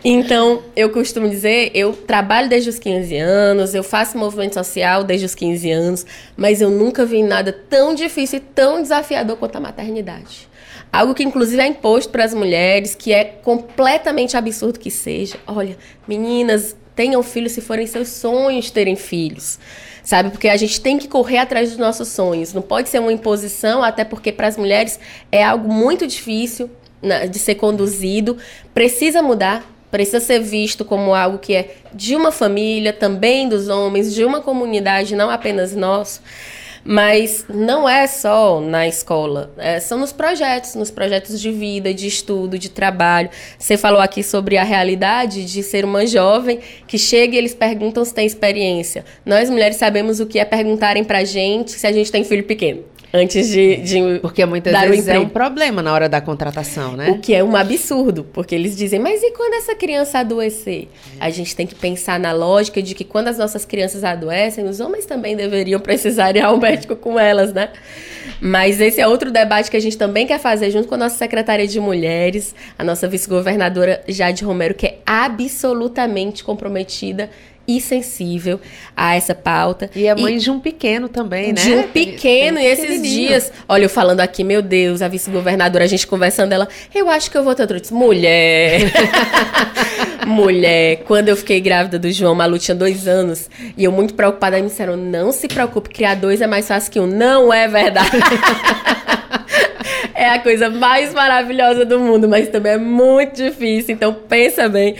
[0.04, 5.26] Então, eu costumo dizer, eu trabalho desde os 15 anos, eu faço movimento social desde
[5.26, 8.97] os 15 anos, mas eu nunca vi nada tão difícil e tão desafiador
[9.38, 10.48] quanto a maternidade.
[10.92, 15.36] Algo que, inclusive, é imposto para as mulheres, que é completamente absurdo que seja.
[15.46, 19.58] Olha, meninas, tenham filhos se forem seus sonhos terem filhos.
[20.02, 20.30] Sabe?
[20.30, 22.54] Porque a gente tem que correr atrás dos nossos sonhos.
[22.54, 24.98] Não pode ser uma imposição, até porque para as mulheres
[25.30, 26.70] é algo muito difícil
[27.02, 28.38] né, de ser conduzido.
[28.72, 34.14] Precisa mudar, precisa ser visto como algo que é de uma família, também dos homens,
[34.14, 36.22] de uma comunidade, não apenas nosso.
[36.84, 42.06] Mas não é só na escola, é, são nos projetos, nos projetos de vida, de
[42.06, 43.30] estudo, de trabalho.
[43.58, 48.04] Você falou aqui sobre a realidade de ser uma jovem que chega e eles perguntam
[48.04, 49.04] se tem experiência.
[49.24, 52.84] Nós mulheres sabemos o que é perguntarem pra gente se a gente tem filho pequeno
[53.12, 56.96] antes de, de porque muitas dar vezes o é um problema na hora da contratação,
[56.96, 57.10] né?
[57.10, 60.88] O que é um absurdo, porque eles dizem, mas e quando essa criança adoecer?
[61.18, 64.80] A gente tem que pensar na lógica de que quando as nossas crianças adoecem, os
[64.80, 67.70] homens também deveriam precisar ir ao médico com elas, né?
[68.40, 71.16] Mas esse é outro debate que a gente também quer fazer junto com a nossa
[71.16, 77.30] secretária de mulheres, a nossa vice-governadora Jade Romero, que é absolutamente comprometida
[77.68, 78.58] e sensível
[78.96, 79.90] a essa pauta.
[79.94, 81.60] E é mãe e de um pequeno também, né?
[81.60, 85.86] De um pequeno, e esses dias, olha, eu falando aqui, meu Deus, a vice-governadora, a
[85.86, 87.94] gente conversando, ela, eu acho que eu vou ter outro.
[87.94, 88.90] Mulher!
[90.26, 94.56] Mulher, quando eu fiquei grávida do João, Malu tinha dois anos, e eu muito preocupada,
[94.56, 97.06] aí me disseram, não se preocupe, criar dois é mais fácil que um.
[97.06, 98.10] Não é verdade.
[100.14, 104.96] é a coisa mais maravilhosa do mundo, mas também é muito difícil, então pensa bem.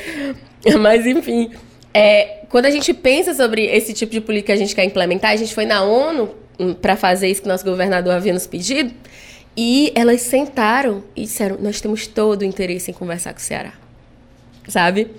[0.79, 1.51] Mas enfim,
[1.99, 5.33] é, quando a gente pensa sobre esse tipo de política que a gente quer implementar,
[5.33, 8.95] a gente foi na ONU hum, para fazer isso que nosso governador havia nos pedido,
[9.57, 13.73] e elas sentaram e disseram: Nós temos todo o interesse em conversar com o Ceará.
[14.69, 15.11] Sabe?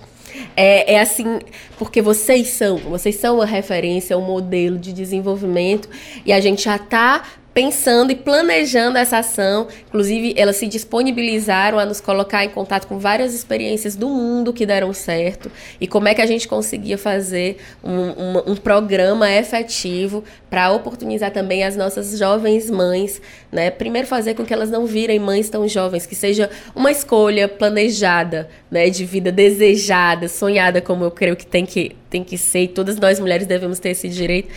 [0.56, 1.40] É, é, assim,
[1.76, 5.88] porque vocês são, vocês são uma referência, um modelo de desenvolvimento
[6.24, 9.66] e a gente já está pensando e planejando essa ação.
[9.88, 14.64] Inclusive, elas se disponibilizaram a nos colocar em contato com várias experiências do mundo que
[14.64, 20.24] deram certo e como é que a gente conseguia fazer um, um, um programa efetivo
[20.48, 23.70] para oportunizar também as nossas jovens mães, né?
[23.70, 28.48] Primeiro fazer com que elas não virem mães tão jovens, que seja uma escolha planejada,
[28.70, 32.68] né, de vida desejada, sonhada, como eu creio que tem que tem que ser, e
[32.68, 34.48] todas nós mulheres devemos ter esse direito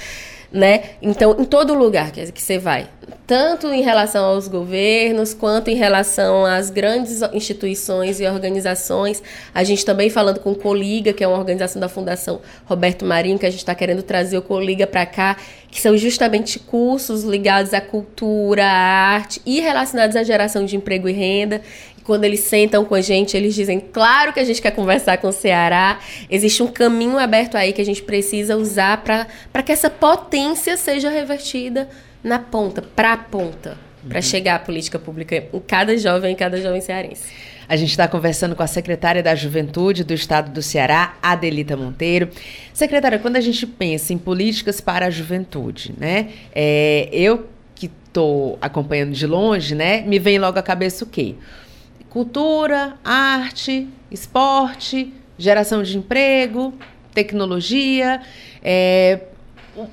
[0.54, 0.84] né?
[1.02, 2.88] Então, em todo lugar que, que você vai,
[3.26, 9.84] tanto em relação aos governos, quanto em relação às grandes instituições e organizações, a gente
[9.84, 13.50] também falando com o Coliga, que é uma organização da Fundação Roberto Marinho, que a
[13.50, 15.38] gente está querendo trazer o Coliga para cá,
[15.72, 21.10] que são justamente cursos ligados à cultura, à arte e relacionados à geração de emprego
[21.10, 21.62] e renda
[22.04, 25.30] quando eles sentam com a gente, eles dizem, claro que a gente quer conversar com
[25.30, 26.00] o Ceará.
[26.30, 31.10] Existe um caminho aberto aí que a gente precisa usar para que essa potência seja
[31.10, 31.90] revertida
[32.24, 34.22] na ponta, para a ponta, para uhum.
[34.22, 37.24] chegar à política pública em cada jovem, em cada jovem cearense.
[37.68, 42.30] A gente está conversando com a secretária da Juventude do Estado do Ceará, Adelita Monteiro.
[42.74, 46.30] Secretária, quando a gente pensa em políticas para a juventude, né?
[46.54, 50.02] É, eu que estou acompanhando de longe, né?
[50.02, 51.36] Me vem logo à cabeça o quê?
[52.14, 56.72] Cultura, arte, esporte, geração de emprego,
[57.12, 58.22] tecnologia.
[58.64, 59.20] É,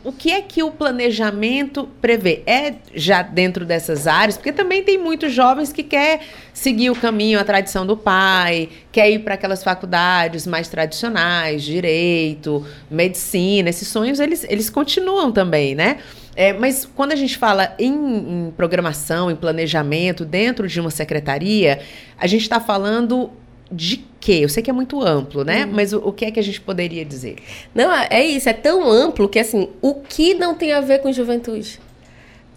[0.04, 2.42] o, que é que o planejamento prevê?
[2.46, 4.36] É já dentro dessas áreas?
[4.36, 6.20] Porque também tem muitos jovens que quer
[6.52, 12.66] seguir o caminho, a tradição do pai, quer ir para aquelas faculdades mais tradicionais, direito,
[12.90, 13.70] medicina.
[13.70, 15.98] Esses sonhos, eles, eles continuam também, né?
[16.36, 21.80] É, mas quando a gente fala em, em, programação, em planejamento dentro de uma secretaria,
[22.18, 23.30] a gente está falando
[23.70, 24.40] de quê?
[24.42, 25.64] Eu sei que é muito amplo, né?
[25.64, 25.72] Uhum.
[25.72, 27.36] Mas o, o, que é que a gente poderia dizer?
[27.74, 31.00] Não, é, é isso, é tão amplo que assim, o que não tem a ver
[31.00, 31.80] com juventude?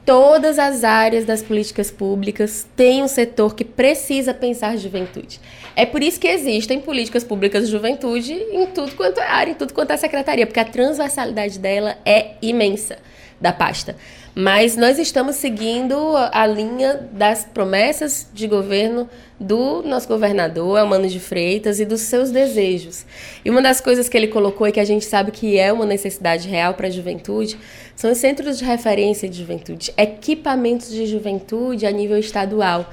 [0.05, 5.39] Todas as áreas das políticas públicas têm um setor que precisa pensar juventude.
[5.75, 9.55] É por isso que existem políticas públicas de juventude em tudo quanto é área, em
[9.55, 12.97] tudo quanto é secretaria, porque a transversalidade dela é imensa
[13.39, 13.95] da pasta.
[14.35, 15.95] Mas nós estamos seguindo
[16.31, 19.07] a linha das promessas de governo
[19.39, 23.05] do nosso governador, Elmano de Freitas, e dos seus desejos.
[23.45, 25.85] E uma das coisas que ele colocou e que a gente sabe que é uma
[25.85, 27.59] necessidade real para a juventude
[27.95, 32.89] são os centros de referência de juventude, equipamentos de juventude a nível estadual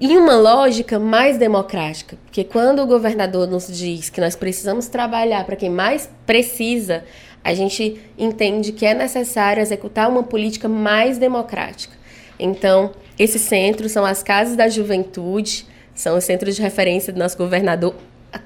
[0.00, 5.44] em uma lógica mais democrática, porque quando o governador nos diz que nós precisamos trabalhar
[5.44, 7.04] para quem mais precisa,
[7.42, 11.94] a gente entende que é necessário executar uma política mais democrática.
[12.38, 17.36] Então, esses centros são as casas da juventude, são os centros de referência do nosso
[17.36, 17.94] governador,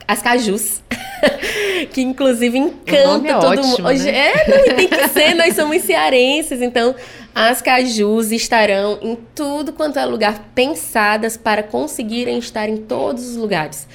[0.09, 0.83] as Cajus,
[1.93, 3.83] que inclusive encanta é todo mundo.
[3.83, 4.11] Né?
[4.11, 6.95] É, não, tem que ser, nós somos cearenses, então
[7.35, 13.37] as Cajus estarão em tudo quanto é lugar pensadas para conseguirem estar em todos os
[13.37, 13.87] lugares,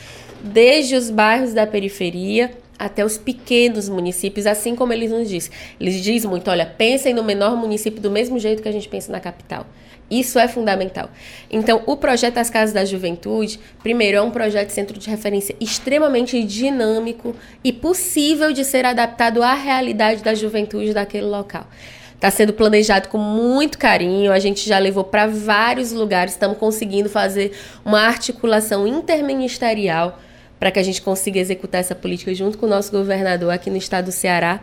[0.41, 5.51] desde os bairros da periferia até os pequenos municípios, assim como eles nos dizem.
[5.77, 9.11] Eles dizem muito, olha, pensem no menor município do mesmo jeito que a gente pensa
[9.11, 9.67] na capital.
[10.09, 11.09] Isso é fundamental.
[11.51, 16.41] Então, o projeto das Casas da Juventude, primeiro, é um projeto centro de referência extremamente
[16.43, 21.67] dinâmico e possível de ser adaptado à realidade da juventude daquele local.
[22.15, 27.07] Está sendo planejado com muito carinho, a gente já levou para vários lugares, estamos conseguindo
[27.07, 27.53] fazer
[27.85, 30.19] uma articulação interministerial
[30.60, 33.78] para que a gente consiga executar essa política junto com o nosso governador aqui no
[33.78, 34.62] estado do Ceará.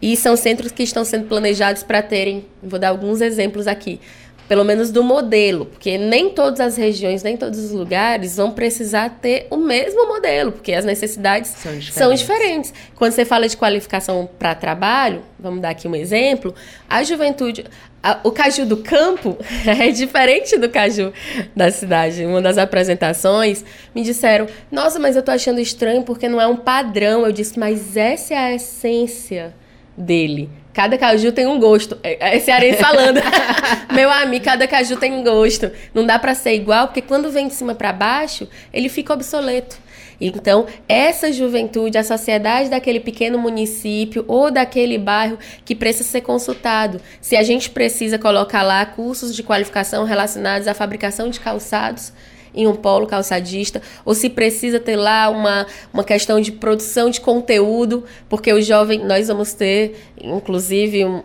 [0.00, 4.00] E são centros que estão sendo planejados para terem, vou dar alguns exemplos aqui,
[4.48, 9.18] pelo menos do modelo, porque nem todas as regiões, nem todos os lugares vão precisar
[9.20, 11.94] ter o mesmo modelo, porque as necessidades são diferentes.
[11.94, 12.74] São diferentes.
[12.94, 16.54] Quando você fala de qualificação para trabalho, vamos dar aqui um exemplo,
[16.88, 17.64] a juventude,
[18.02, 21.12] a, o caju do campo é diferente do caju
[21.54, 22.24] da cidade.
[22.24, 26.56] Uma das apresentações me disseram: "Nossa, mas eu tô achando estranho porque não é um
[26.56, 27.26] padrão".
[27.26, 29.54] Eu disse: "Mas essa é a essência
[29.96, 30.48] dele.
[30.76, 31.96] Cada caju tem um gosto.
[32.02, 33.18] É, é cearense falando.
[33.94, 35.72] Meu amigo, cada caju tem um gosto.
[35.94, 39.78] Não dá para ser igual, porque quando vem de cima para baixo, ele fica obsoleto.
[40.20, 47.00] Então, essa juventude, a sociedade daquele pequeno município ou daquele bairro que precisa ser consultado.
[47.22, 52.12] Se a gente precisa colocar lá cursos de qualificação relacionados à fabricação de calçados,
[52.56, 57.20] em um polo calçadista, ou se precisa ter lá uma, uma questão de produção de
[57.20, 61.22] conteúdo, porque o jovem, nós vamos ter, inclusive, um,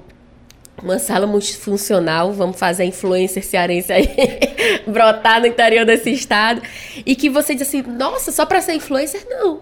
[0.83, 4.09] uma sala multifuncional, vamos fazer a influencer cearense aí
[4.85, 6.61] brotar no interior desse estado,
[7.05, 9.25] e que você diz assim, nossa, só para ser influencer?
[9.29, 9.61] Não.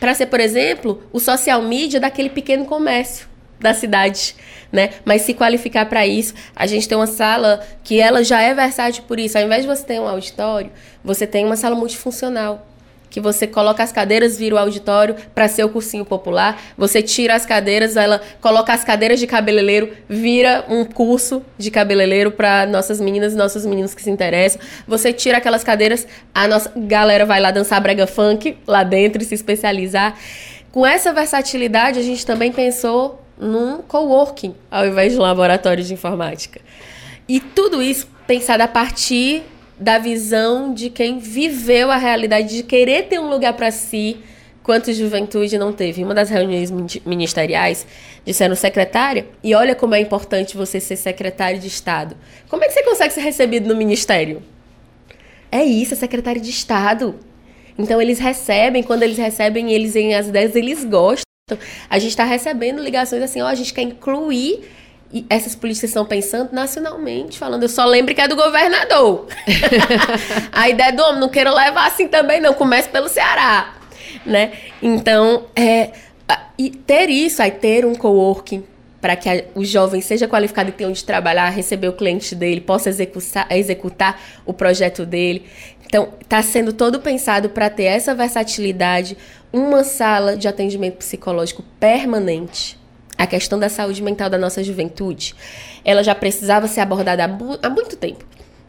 [0.00, 3.31] Para ser, por exemplo, o social media daquele pequeno comércio
[3.62, 4.34] da cidade,
[4.70, 4.90] né?
[5.04, 9.04] Mas se qualificar para isso, a gente tem uma sala que ela já é versátil
[9.06, 9.38] por isso.
[9.38, 10.70] Ao invés de você ter um auditório,
[11.02, 12.66] você tem uma sala multifuncional
[13.12, 16.58] que você coloca as cadeiras, vira o auditório para ser o cursinho popular.
[16.78, 22.30] Você tira as cadeiras, ela coloca as cadeiras de cabeleireiro, vira um curso de cabeleireiro
[22.32, 24.62] para nossas meninas e nossos meninos que se interessam.
[24.88, 29.26] Você tira aquelas cadeiras, a nossa galera vai lá dançar brega funk lá dentro e
[29.26, 30.18] se especializar.
[30.70, 35.92] Com essa versatilidade, a gente também pensou num coworking, ao invés de um laboratório de
[35.92, 36.60] informática.
[37.28, 39.42] E tudo isso pensado a partir
[39.78, 44.18] da visão de quem viveu a realidade de querer ter um lugar para si,
[44.62, 46.04] quanto juventude não teve.
[46.04, 46.70] Uma das reuniões
[47.04, 47.84] ministeriais,
[48.24, 52.16] disseram secretária, e olha como é importante você ser secretário de Estado.
[52.48, 54.40] Como é que você consegue ser recebido no ministério?
[55.50, 57.16] É isso, é secretário de Estado.
[57.76, 61.31] Então eles recebem, quando eles recebem, eles em as ideias, eles gostam.
[61.88, 64.62] A gente está recebendo ligações assim, ó, a gente quer incluir
[65.12, 69.26] e essas políticas estão pensando nacionalmente, falando, eu só lembro que é do governador.
[70.50, 72.54] a ideia do homem, não quero levar assim também, não.
[72.54, 73.74] Comece pelo Ceará,
[74.24, 74.52] né?
[74.80, 75.90] Então, é,
[76.58, 78.64] e ter isso, aí ter um coworking
[79.02, 82.60] para que a, o jovem seja qualificado e tenha onde trabalhar, receber o cliente dele,
[82.60, 85.44] possa executar, executar o projeto dele.
[85.92, 89.14] Então, está sendo todo pensado para ter essa versatilidade,
[89.52, 92.80] uma sala de atendimento psicológico permanente.
[93.18, 95.34] a questão da saúde mental da nossa juventude,
[95.84, 98.24] ela já precisava ser abordada há, há muito tempo.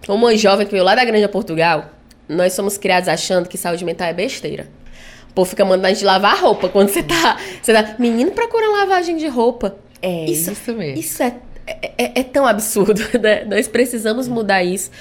[0.06, 1.92] Como uma jovem que veio lá da Grande Portugal,
[2.28, 4.68] nós somos criados achando que saúde mental é besteira.
[5.30, 7.40] O povo fica mandando a gente lavar roupa quando você tá.
[7.62, 7.96] Você tá.
[7.98, 9.78] Menino procura lavagem de roupa.
[10.02, 11.00] É isso, isso mesmo.
[11.00, 13.46] Isso é, é, é, é tão absurdo, né?
[13.46, 14.92] Nós precisamos mudar isso.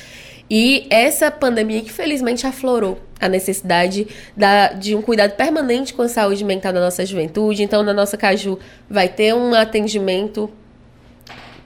[0.55, 6.09] E essa pandemia que felizmente aflorou a necessidade da, de um cuidado permanente com a
[6.11, 7.63] saúde mental da nossa juventude.
[7.63, 10.51] Então, na nossa Caju vai ter um atendimento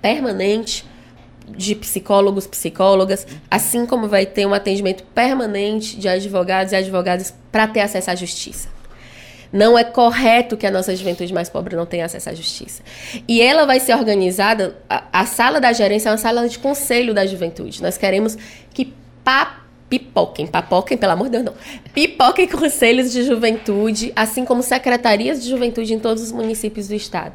[0.00, 0.84] permanente
[1.48, 7.66] de psicólogos, psicólogas, assim como vai ter um atendimento permanente de advogados e advogadas para
[7.66, 8.75] ter acesso à justiça.
[9.52, 12.82] Não é correto que a nossa juventude mais pobre não tenha acesso à justiça.
[13.26, 17.14] E ela vai ser organizada, a, a sala da gerência é uma sala de conselho
[17.14, 17.82] da juventude.
[17.82, 18.36] Nós queremos
[18.72, 18.92] que
[19.24, 21.54] pa, pipoquem, papoquem, pelo amor de Deus, não.
[21.94, 27.34] Pipoquem conselhos de juventude, assim como secretarias de juventude em todos os municípios do estado.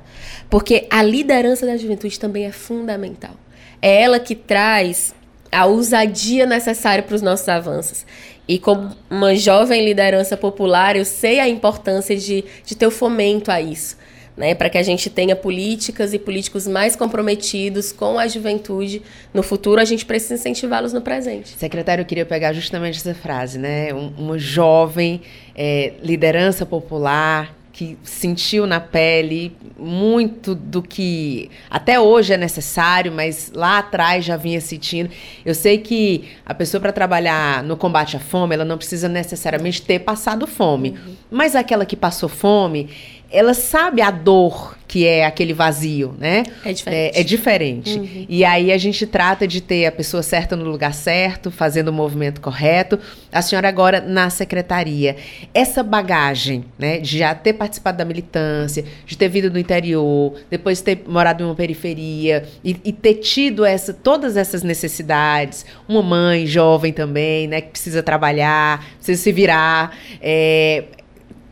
[0.49, 3.35] Porque a liderança da juventude também é fundamental.
[3.81, 5.15] É ela que traz
[5.51, 8.05] a ousadia necessária para os nossos avanços.
[8.47, 13.51] E como uma jovem liderança popular, eu sei a importância de, de ter o fomento
[13.51, 13.99] a isso.
[14.35, 19.01] Né, para que a gente tenha políticas e políticos mais comprometidos com a juventude
[19.33, 21.49] no futuro, a gente precisa incentivá-los no presente.
[21.49, 23.93] Secretário, eu queria pegar justamente essa frase, né?
[23.93, 25.21] Um, uma jovem
[25.53, 33.51] é, liderança popular que sentiu na pele muito do que até hoje é necessário, mas
[33.55, 35.09] lá atrás já vinha sentindo.
[35.45, 39.81] Eu sei que a pessoa para trabalhar no combate à fome, ela não precisa necessariamente
[39.81, 41.15] ter passado fome, uhum.
[41.31, 42.89] mas aquela que passou fome,
[43.31, 46.43] ela sabe a dor que é aquele vazio, né?
[46.65, 47.17] É diferente.
[47.17, 47.97] É, é diferente.
[47.97, 48.25] Uhum.
[48.27, 51.93] E aí a gente trata de ter a pessoa certa no lugar certo, fazendo o
[51.93, 52.99] movimento correto.
[53.31, 55.15] A senhora agora na secretaria.
[55.53, 60.81] Essa bagagem, né, de já ter participado da militância, de ter vindo do interior, depois
[60.81, 66.45] ter morado em uma periferia e, e ter tido essa, todas essas necessidades, uma mãe
[66.45, 70.83] jovem também, né, que precisa trabalhar, precisa se virar, é,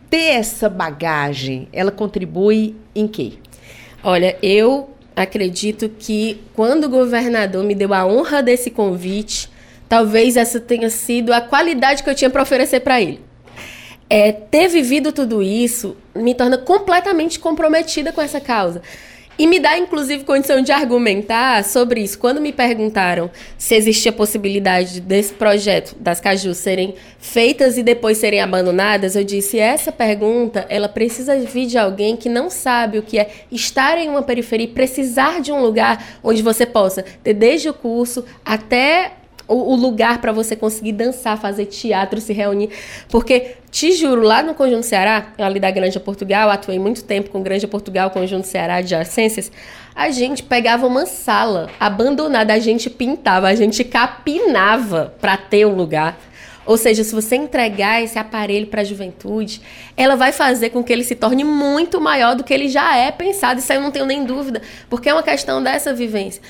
[0.09, 3.33] ter essa bagagem, ela contribui em quê?
[4.03, 9.49] Olha, eu acredito que quando o governador me deu a honra desse convite,
[9.87, 13.21] talvez essa tenha sido a qualidade que eu tinha para oferecer para ele.
[14.09, 18.81] É, ter vivido tudo isso me torna completamente comprometida com essa causa.
[19.39, 22.19] E me dá, inclusive, condição de argumentar sobre isso.
[22.19, 28.41] Quando me perguntaram se existia possibilidade desse projeto das cajus serem feitas e depois serem
[28.41, 33.17] abandonadas, eu disse: essa pergunta ela precisa vir de alguém que não sabe o que
[33.17, 37.69] é estar em uma periferia e precisar de um lugar onde você possa ter desde
[37.69, 39.18] o curso até
[39.49, 42.69] o, o lugar para você conseguir dançar, fazer teatro, se reunir.
[43.09, 47.41] Porque, te juro, lá no Conjunto Ceará, ali da Grande Portugal, atuei muito tempo com
[47.41, 49.51] Grande Portugal, Conjunto Ceará de Adjacências,
[49.95, 55.75] a gente pegava uma sala abandonada, a gente pintava, a gente capinava para ter um
[55.75, 56.17] lugar.
[56.65, 59.59] Ou seja, se você entregar esse aparelho para a juventude,
[59.97, 63.11] ela vai fazer com que ele se torne muito maior do que ele já é
[63.11, 63.59] pensado.
[63.59, 66.41] Isso aí eu não tenho nem dúvida, porque é uma questão dessa vivência.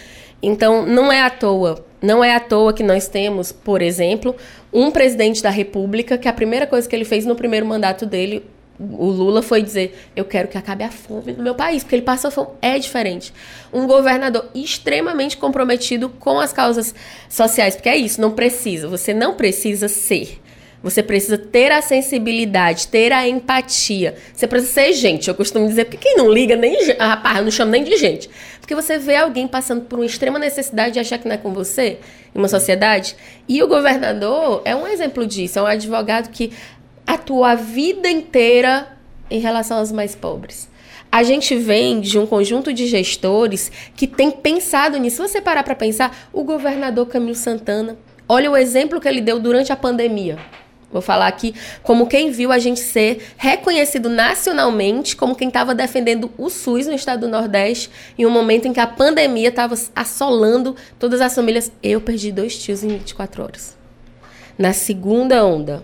[0.42, 1.86] Então, não é à toa.
[2.02, 4.36] Não é à toa que nós temos, por exemplo,
[4.72, 8.46] um presidente da República que a primeira coisa que ele fez no primeiro mandato dele,
[8.80, 12.04] o Lula, foi dizer: Eu quero que acabe a fome no meu país, porque ele
[12.04, 12.50] passa fome.
[12.62, 13.34] É diferente.
[13.74, 16.96] Um governador extremamente comprometido com as causas
[17.30, 18.88] sociais, porque é isso, não precisa.
[18.88, 20.40] Você não precisa ser
[20.82, 24.16] você precisa ter a sensibilidade, ter a empatia.
[24.34, 25.28] Você precisa ser gente.
[25.28, 26.94] Eu costumo dizer, porque quem não liga nem.
[26.98, 28.30] Rapaz, eu não chamo nem de gente.
[28.60, 31.54] Porque você vê alguém passando por uma extrema necessidade de achar que não é com
[31.54, 32.00] você,
[32.36, 33.16] em uma sociedade.
[33.48, 35.60] E o governador é um exemplo disso.
[35.60, 36.52] É um advogado que
[37.06, 38.88] atua a vida inteira
[39.30, 40.70] em relação aos mais pobres.
[41.12, 45.16] A gente vem de um conjunto de gestores que tem pensado nisso.
[45.16, 47.98] Se você parar para pensar, o governador Camilo Santana,
[48.28, 50.38] olha o exemplo que ele deu durante a pandemia.
[50.92, 56.32] Vou falar aqui como quem viu a gente ser reconhecido nacionalmente como quem estava defendendo
[56.36, 60.76] o SUS no estado do Nordeste em um momento em que a pandemia estava assolando
[60.98, 61.72] todas as famílias.
[61.84, 63.78] Eu perdi dois tios em 24 horas.
[64.58, 65.84] Na segunda onda.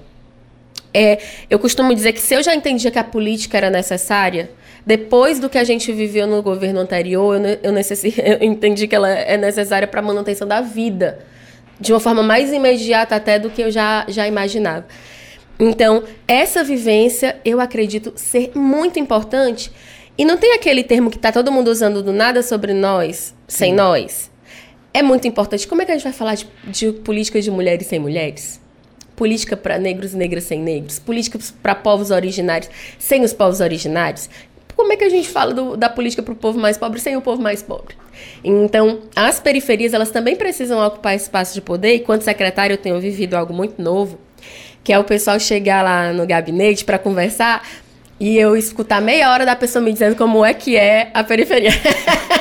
[0.91, 4.49] É, eu costumo dizer que se eu já entendia que a política era necessária,
[4.85, 7.73] depois do que a gente viveu no governo anterior, eu, eu,
[8.39, 11.19] eu entendi que ela é necessária para a manutenção da vida
[11.79, 14.85] de uma forma mais imediata até do que eu já, já imaginava.
[15.59, 19.71] Então, essa vivência eu acredito ser muito importante.
[20.17, 23.71] E não tem aquele termo que está todo mundo usando do nada sobre nós, sem
[23.71, 23.75] Sim.
[23.75, 24.31] nós.
[24.93, 25.67] É muito importante.
[25.67, 28.61] Como é que a gente vai falar de, de política de mulheres sem mulheres?
[29.15, 30.99] Política para negros e negras sem negros?
[30.99, 34.29] Política para povos originários sem os povos originários?
[34.75, 37.15] Como é que a gente fala do, da política para o povo mais pobre sem
[37.15, 37.95] o povo mais pobre?
[38.43, 42.99] Então, as periferias, elas também precisam ocupar espaço de poder, e quanto secretário eu tenho
[42.99, 44.19] vivido algo muito novo,
[44.83, 47.63] que é o pessoal chegar lá no gabinete para conversar
[48.19, 51.71] e eu escutar meia hora da pessoa me dizendo como é que é a periferia.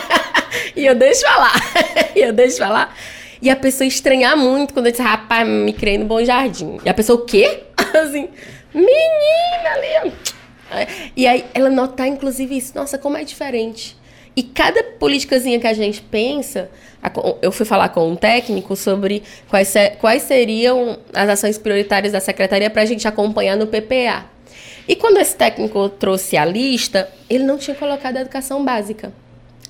[0.77, 1.55] e eu deixo falar.
[2.15, 2.95] e eu deixo falar.
[3.43, 6.79] E a pessoa estranhar muito quando eu disse, rapaz, me criei no Bom Jardim.
[6.85, 7.65] E a pessoa, o quê?
[7.77, 8.29] assim,
[8.73, 10.13] menina ali.
[11.17, 12.73] E aí ela notar, inclusive, isso.
[12.75, 13.97] Nossa, como é diferente.
[14.37, 16.69] E cada politicazinha que a gente pensa,
[17.41, 22.69] eu fui falar com um técnico sobre quais, quais seriam as ações prioritárias da secretaria
[22.69, 24.27] para a gente acompanhar no PPA.
[24.89, 29.13] E quando esse técnico trouxe a lista, ele não tinha colocado a educação básica.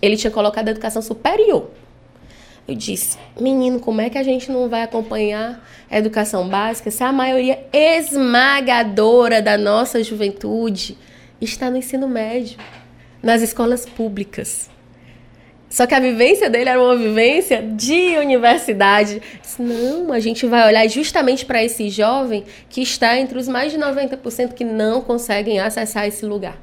[0.00, 1.70] Ele tinha colocado a educação superior.
[2.66, 7.04] Eu disse, menino, como é que a gente não vai acompanhar a educação básica se
[7.04, 10.96] a maioria esmagadora da nossa juventude
[11.40, 12.58] está no ensino médio,
[13.22, 14.70] nas escolas públicas?
[15.68, 19.20] Só que a vivência dele era uma vivência de universidade.
[19.58, 23.78] Não, a gente vai olhar justamente para esse jovem que está entre os mais de
[23.78, 26.56] 90% que não conseguem acessar esse lugar.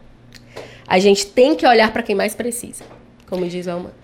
[0.87, 2.85] A gente tem que olhar para quem mais precisa,
[3.29, 4.00] como diz o Alman.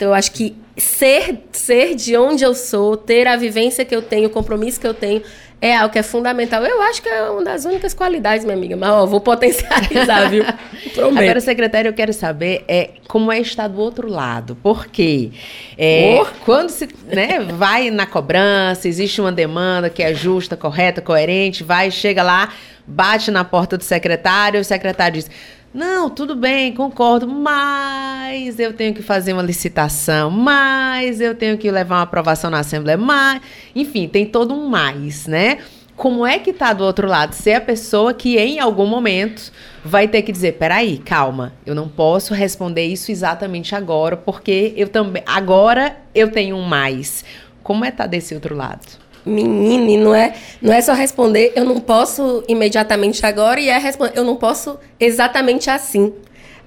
[0.00, 4.00] Então, eu acho que ser, ser de onde eu sou, ter a vivência que eu
[4.00, 5.22] tenho, o compromisso que eu tenho,
[5.60, 6.64] é algo que é fundamental.
[6.64, 8.78] Eu acho que é uma das únicas qualidades, minha amiga.
[8.78, 10.42] Mas, ó, vou potencializar, viu?
[10.94, 11.22] Prometo.
[11.22, 14.56] Agora, secretário, eu quero saber é, como é estar do outro lado.
[14.62, 15.32] Por quê?
[15.76, 16.26] É, oh.
[16.46, 21.90] Quando se né, vai na cobrança, existe uma demanda que é justa, correta, coerente, vai,
[21.90, 22.54] chega lá,
[22.86, 25.30] bate na porta do secretário, o secretário diz
[25.72, 31.70] não, tudo bem, concordo, mas eu tenho que fazer uma licitação, mas eu tenho que
[31.70, 33.40] levar uma aprovação na Assembleia, mas.
[33.74, 35.58] Enfim, tem todo um mais, né?
[35.96, 37.34] Como é que tá do outro lado?
[37.34, 39.52] Ser a pessoa que em algum momento
[39.84, 44.88] vai ter que dizer: peraí, calma, eu não posso responder isso exatamente agora, porque eu
[44.88, 45.22] também.
[45.24, 47.24] Agora eu tenho um mais.
[47.62, 48.98] Como é estar tá desse outro lado?
[49.24, 54.18] Menine, não é, não é só responder, eu não posso imediatamente agora e é responder,
[54.18, 56.12] eu não posso exatamente assim.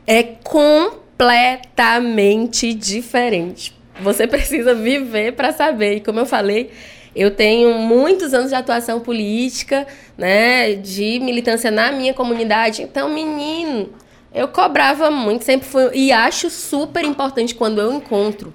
[0.06, 3.74] É completamente diferente.
[4.02, 5.98] Você precisa viver para saber.
[5.98, 6.72] E como eu falei,
[7.16, 9.86] eu tenho muitos anos de atuação política,
[10.18, 12.82] né, de militância na minha comunidade.
[12.82, 13.90] Então, menino,
[14.34, 18.52] eu cobrava muito, sempre fui e acho super importante quando eu encontro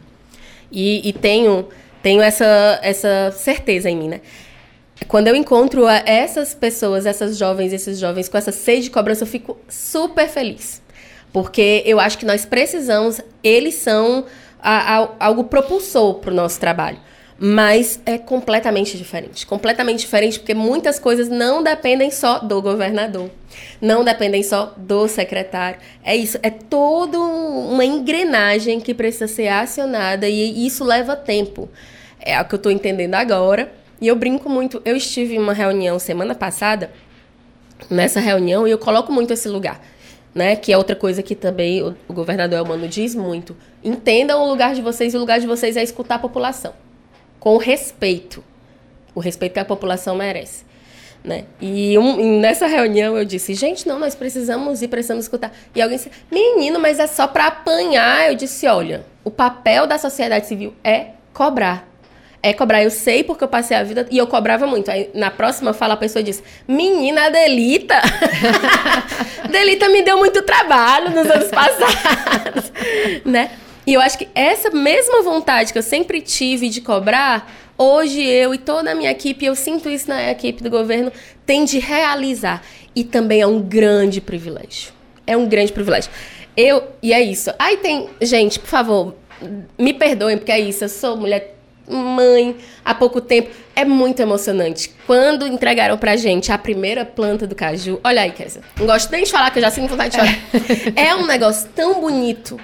[0.73, 1.69] e, e tenho
[2.09, 4.23] tenho essa, essa certeza em mim, né?
[5.07, 9.27] Quando eu encontro essas pessoas, essas jovens, esses jovens com essa sede de cobrança, eu
[9.27, 10.81] fico super feliz.
[11.35, 14.25] Porque eu acho que nós precisamos, eles são
[14.59, 16.99] a, a, algo propulsor para o nosso trabalho.
[17.39, 19.47] Mas é completamente diferente.
[19.47, 23.31] Completamente diferente, porque muitas coisas não dependem só do governador.
[23.83, 25.79] Não dependem só do secretário.
[26.03, 26.39] É isso.
[26.43, 31.69] É toda uma engrenagem que precisa ser acionada e isso leva tempo.
[32.21, 33.73] É o que eu estou entendendo agora.
[34.01, 34.81] E eu brinco muito.
[34.85, 36.91] Eu estive em uma reunião semana passada,
[37.91, 39.81] nessa reunião, e eu coloco muito esse lugar.
[40.35, 40.57] Né?
[40.57, 43.57] Que é outra coisa que também o, o governador Elmano diz muito.
[43.83, 46.73] Entendam o lugar de vocês, e o lugar de vocês é escutar a população
[47.39, 48.43] com respeito.
[49.15, 50.65] O respeito que a população merece.
[51.25, 51.45] Né?
[51.61, 55.53] E um, nessa reunião eu disse, gente, não, nós precisamos ir, precisamos escutar.
[55.75, 58.29] E alguém disse, menino, mas é só para apanhar.
[58.29, 61.89] Eu disse, olha, o papel da sociedade civil é cobrar.
[62.41, 64.91] É cobrar, eu sei porque eu passei a vida e eu cobrava muito.
[64.91, 68.01] Aí na próxima fala a pessoa diz: Menina Delita!
[69.51, 72.73] Delita me deu muito trabalho nos anos passados,
[73.25, 73.51] né?
[73.85, 78.55] E eu acho que essa mesma vontade que eu sempre tive de cobrar, hoje eu
[78.55, 81.11] e toda a minha equipe, eu sinto isso na equipe do governo,
[81.47, 82.63] tem de realizar.
[82.95, 84.93] E também é um grande privilégio.
[85.27, 86.11] É um grande privilégio.
[86.57, 87.51] Eu, e é isso.
[87.59, 89.15] Aí tem, gente, por favor,
[89.79, 91.58] me perdoem, porque é isso, eu sou mulher
[91.89, 93.51] mãe há pouco tempo.
[93.75, 94.93] É muito emocionante.
[95.07, 98.63] Quando entregaram pra gente a primeira planta do caju, olha aí, Kézia.
[98.79, 100.39] Não gosto nem de falar, que eu já sinto vontade de chorar.
[100.97, 102.59] é um negócio tão bonito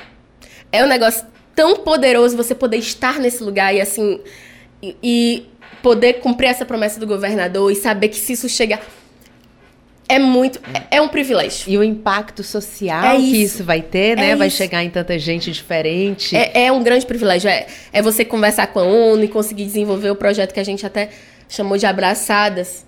[0.75, 4.19] é um negócio tão poderoso você poder estar nesse lugar e assim.
[4.83, 5.47] E, e
[5.81, 8.83] poder cumprir essa promessa do governador e saber que se isso chegar.
[10.09, 10.61] É muito.
[10.91, 11.71] É, é um privilégio.
[11.71, 14.31] E o impacto social é que isso vai ter, né?
[14.31, 14.57] É vai isso.
[14.57, 16.37] chegar em tanta gente diferente.
[16.37, 17.49] É, é um grande privilégio.
[17.49, 20.85] É, é você conversar com a ONU e conseguir desenvolver o projeto que a gente
[20.85, 21.11] até
[21.49, 22.85] chamou de abraçadas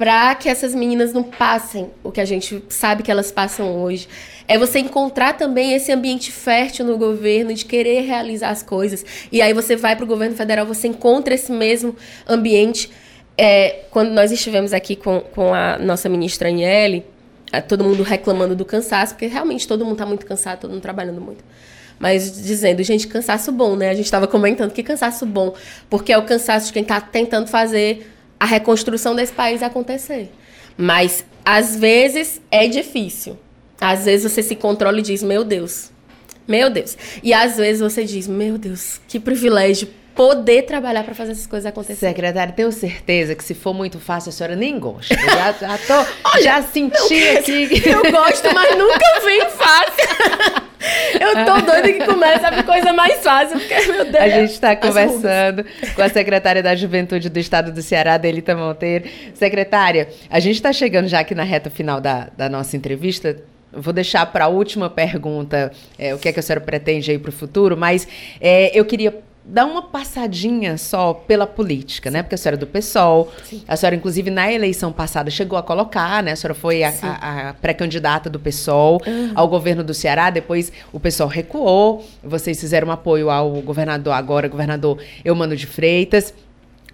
[0.00, 4.08] para que essas meninas não passem o que a gente sabe que elas passam hoje.
[4.48, 9.04] É você encontrar também esse ambiente fértil no governo de querer realizar as coisas.
[9.30, 11.94] E aí você vai para o governo federal, você encontra esse mesmo
[12.26, 12.90] ambiente.
[13.42, 17.06] É, quando nós estivemos aqui com, com a nossa ministra Aniele,
[17.50, 20.82] é, todo mundo reclamando do cansaço, porque realmente todo mundo está muito cansado, todo mundo
[20.82, 21.42] trabalhando muito.
[21.98, 23.88] Mas dizendo, gente, cansaço bom, né?
[23.88, 25.54] A gente estava comentando que cansaço bom,
[25.88, 30.30] porque é o cansaço de quem está tentando fazer a reconstrução desse país acontecer.
[30.76, 33.38] Mas às vezes é difícil.
[33.80, 35.90] Às vezes você se controla e diz, meu Deus,
[36.46, 36.94] meu Deus.
[37.22, 41.66] E às vezes você diz, meu Deus, que privilégio poder trabalhar para fazer essas coisas
[41.66, 42.14] acontecerem.
[42.14, 45.14] Secretária, tenho certeza que se for muito fácil, a senhora nem gosta.
[45.14, 47.82] Eu já, já, tô, Olha, já senti aqui.
[47.88, 50.70] Eu gosto, mas nunca vem fácil.
[51.20, 54.16] Eu tô doida que começa a coisa mais fácil, porque, meu Deus.
[54.16, 59.08] A gente está conversando com a secretária da Juventude do Estado do Ceará, Delita Monteiro.
[59.34, 63.36] Secretária, a gente está chegando já aqui na reta final da, da nossa entrevista.
[63.72, 67.18] Vou deixar para a última pergunta é, o que é que a senhora pretende aí
[67.18, 68.08] para o futuro, mas
[68.40, 69.14] é, eu queria
[69.50, 72.22] dar uma passadinha só pela política, né?
[72.22, 73.62] Porque a senhora é do PSOL, Sim.
[73.66, 76.32] a senhora, inclusive, na eleição passada chegou a colocar, né?
[76.32, 79.32] A senhora foi a, a, a pré-candidata do PSOL uhum.
[79.34, 84.46] ao governo do Ceará, depois o PSOL recuou, vocês fizeram um apoio ao governador, agora
[84.46, 86.32] governador Eumano de Freitas,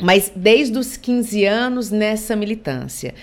[0.03, 3.15] mas desde os 15 anos nessa militância.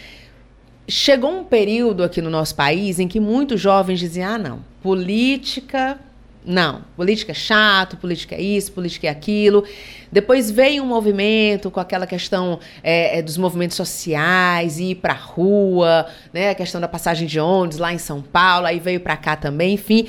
[0.88, 5.97] Chegou um período aqui no nosso país em que muitos jovens diziam: ah, não, política
[6.46, 9.64] não, política é chato, política é isso, política é aquilo.
[10.12, 15.18] Depois veio um movimento com aquela questão é, é, dos movimentos sociais, ir para a
[15.18, 19.18] rua, né, a questão da passagem de ônibus lá em São Paulo, aí veio para
[19.18, 20.08] cá também, enfim.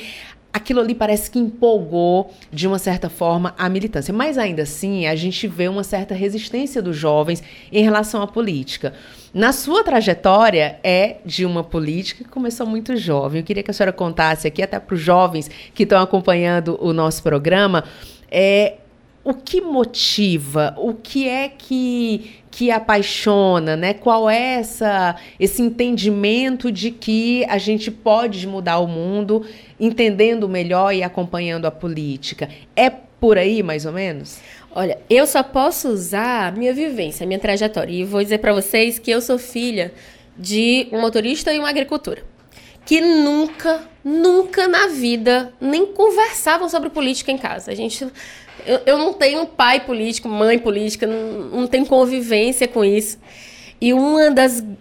[0.54, 4.14] Aquilo ali parece que empolgou, de uma certa forma, a militância.
[4.14, 7.42] Mas ainda assim, a gente vê uma certa resistência dos jovens
[7.72, 8.94] em relação à política.
[9.34, 13.40] Na sua trajetória é de uma política que começou muito jovem.
[13.40, 16.92] Eu queria que a senhora contasse aqui, até para os jovens que estão acompanhando o
[16.92, 17.82] nosso programa,
[18.30, 18.74] é,
[19.24, 23.94] o que motiva, o que é que, que apaixona, né?
[23.94, 29.46] Qual é essa, esse entendimento de que a gente pode mudar o mundo
[29.80, 32.50] entendendo melhor e acompanhando a política?
[32.76, 34.38] É por aí, mais ou menos?
[34.70, 37.92] Olha, eu só posso usar a minha vivência, a minha trajetória.
[37.92, 39.94] E vou dizer para vocês que eu sou filha
[40.36, 42.22] de um motorista e uma agricultora.
[42.84, 47.70] Que nunca, nunca na vida nem conversavam sobre política em casa.
[47.70, 48.06] A gente.
[48.66, 53.18] Eu, eu não tenho pai político, mãe política, não, não tenho convivência com isso.
[53.80, 54.16] E um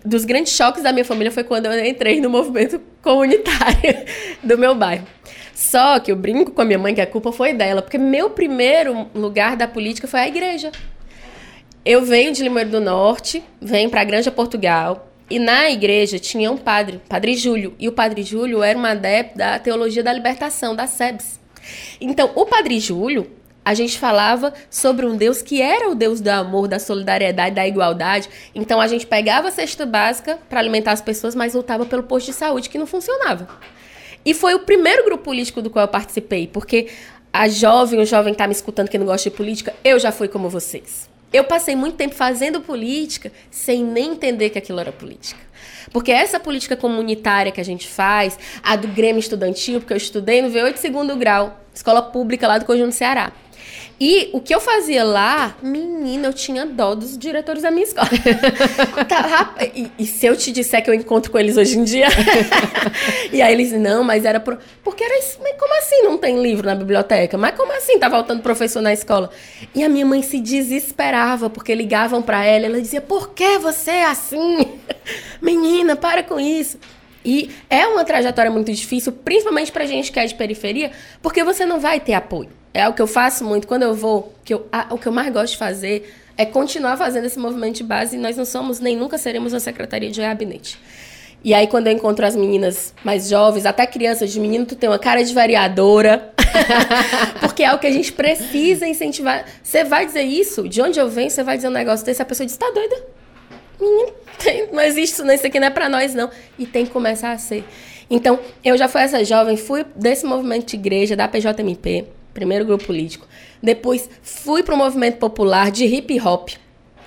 [0.06, 4.06] dos grandes choques da minha família foi quando eu entrei no movimento comunitário
[4.42, 5.06] do meu bairro.
[5.54, 8.30] Só que eu brinco com a minha mãe que a culpa foi dela, porque meu
[8.30, 10.72] primeiro lugar da política foi a igreja.
[11.86, 16.52] Eu venho de Limoeiro do Norte, venho para a Granja Portugal, e na igreja tinha
[16.52, 20.76] um padre, Padre Júlio, e o Padre Júlio era um adepto da teologia da libertação,
[20.76, 21.40] da SEBS.
[22.00, 23.30] Então, o Padre Júlio,
[23.66, 27.68] a gente falava sobre um Deus que era o Deus do amor, da solidariedade, da
[27.68, 28.30] igualdade.
[28.54, 32.28] Então, a gente pegava a cesta básica para alimentar as pessoas, mas lutava pelo posto
[32.28, 33.48] de saúde que não funcionava.
[34.26, 36.88] E foi o primeiro grupo político do qual eu participei, porque
[37.32, 40.12] a jovem, o jovem que tá me escutando que não gosta de política, eu já
[40.12, 41.10] fui como vocês.
[41.32, 45.42] Eu passei muito tempo fazendo política sem nem entender que aquilo era política.
[45.92, 50.42] Porque essa política comunitária que a gente faz, a do Grêmio Estudantil, porque eu estudei
[50.42, 53.32] no V8 segundo grau, escola pública lá do Conjunto Ceará.
[54.06, 58.10] E o que eu fazia lá, menina, eu tinha dó dos diretores da minha escola.
[59.08, 62.08] tá, e, e, se eu te disser que eu encontro com eles hoje em dia?
[63.32, 64.58] e aí eles, não, mas era pro...
[64.84, 65.40] porque era isso.
[65.42, 67.38] Mas como assim não tem livro na biblioteca?
[67.38, 69.30] Mas como assim tá faltando professor na escola?
[69.74, 73.92] E a minha mãe se desesperava porque ligavam para ela, ela dizia: "Por que você
[73.92, 74.68] é assim?
[75.42, 76.78] Menina, para com isso".
[77.24, 80.92] E é uma trajetória muito difícil, principalmente pra gente que é de periferia,
[81.22, 82.50] porque você não vai ter apoio.
[82.74, 85.12] É o que eu faço muito quando eu vou, que eu, a, o que eu
[85.12, 88.80] mais gosto de fazer é continuar fazendo esse movimento de base e nós não somos
[88.80, 90.80] nem nunca seremos uma secretaria de gabinete.
[91.44, 94.90] E aí quando eu encontro as meninas mais jovens, até crianças de menino, tu tem
[94.90, 96.34] uma cara de variadora.
[97.40, 99.46] porque é o que a gente precisa incentivar.
[99.62, 102.26] Você vai dizer isso, de onde eu venho, você vai dizer um negócio desse, a
[102.26, 102.96] pessoa diz: "Tá doida?"
[103.80, 106.30] Menino, tem, não existe isso, isso aqui não é para nós, não.
[106.58, 107.66] E tem que começar a ser.
[108.10, 112.86] Então, eu já fui essa jovem, fui desse movimento de igreja, da PJMP, primeiro grupo
[112.86, 113.28] político.
[113.62, 116.50] Depois, fui para o movimento popular de hip hop.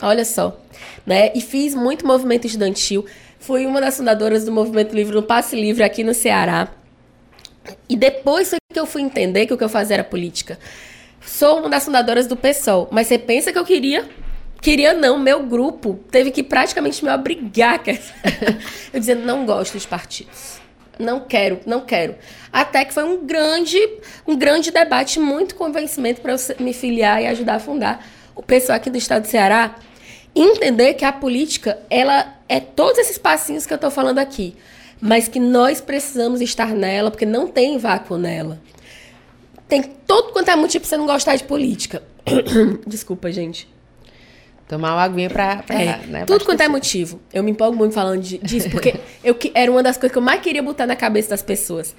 [0.00, 0.58] Olha só.
[1.04, 1.32] Né?
[1.34, 3.04] E fiz muito movimento estudantil.
[3.38, 6.68] Fui uma das fundadoras do Movimento Livre no Passe Livre aqui no Ceará.
[7.88, 10.58] E depois foi que eu fui entender que o que eu fazia era política.
[11.20, 14.08] Sou uma das fundadoras do PSOL, mas você pensa que eu queria
[14.60, 17.80] Queria não, meu grupo teve que praticamente me obrigar.
[18.92, 20.60] Eu dizendo, não gosto dos partidos.
[20.98, 22.14] Não quero, não quero.
[22.52, 23.78] Até que foi um grande,
[24.26, 28.76] um grande debate, muito convencimento para eu me filiar e ajudar a fundar o pessoal
[28.76, 29.74] aqui do estado do Ceará.
[30.34, 34.54] Entender que a política, ela é todos esses passinhos que eu estou falando aqui.
[34.98, 38.58] mas que nós precisamos estar nela, porque não tem vácuo nela.
[39.68, 42.02] Tem todo quanto é motivo pra você não gostar de política.
[42.86, 43.68] Desculpa, gente.
[44.68, 45.56] Tomar uma aguinha pra.
[45.62, 47.20] pra É, né, tudo quanto é motivo.
[47.32, 50.18] Eu me empolgo muito falando de- disso, porque eu, que- era uma das coisas que
[50.18, 51.94] eu mais queria botar na cabeça das pessoas.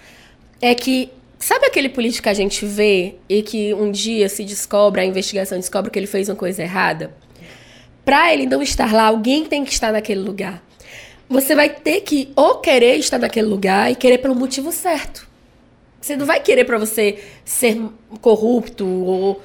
[0.61, 1.09] É que,
[1.39, 5.57] sabe aquele político que a gente vê e que um dia se descobre, a investigação
[5.57, 7.13] descobre que ele fez uma coisa errada?
[8.03, 10.61] Pra ele não estar lá, alguém tem que estar naquele lugar.
[11.29, 15.27] Você vai ter que ou querer estar naquele lugar e querer pelo motivo certo.
[16.01, 17.81] Você não vai querer pra você ser
[18.21, 19.41] corrupto ou.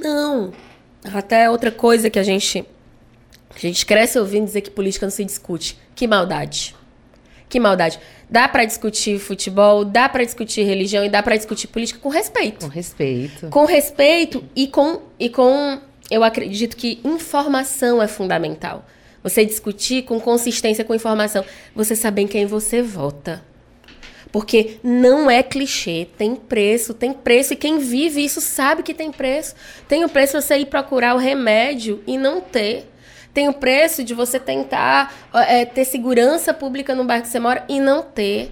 [0.00, 0.52] Não.
[1.12, 2.64] Até outra coisa que a gente.
[3.54, 5.78] A gente cresce ouvindo dizer que política não se discute.
[5.94, 6.74] Que maldade.
[7.48, 8.00] Que maldade.
[8.28, 12.66] Dá pra discutir futebol, dá pra discutir religião e dá pra discutir política com respeito
[12.66, 13.48] Com respeito.
[13.48, 15.78] com respeito e com, e com.
[16.10, 18.84] Eu acredito que informação é fundamental.
[19.22, 21.44] Você discutir com consistência com informação.
[21.74, 23.42] Você saber em quem você vota.
[24.34, 29.12] Porque não é clichê, tem preço, tem preço, e quem vive isso sabe que tem
[29.12, 29.54] preço.
[29.86, 32.90] Tem o preço de você ir procurar o remédio e não ter.
[33.32, 37.64] Tem o preço de você tentar é, ter segurança pública no bairro que você mora
[37.68, 38.50] e não ter.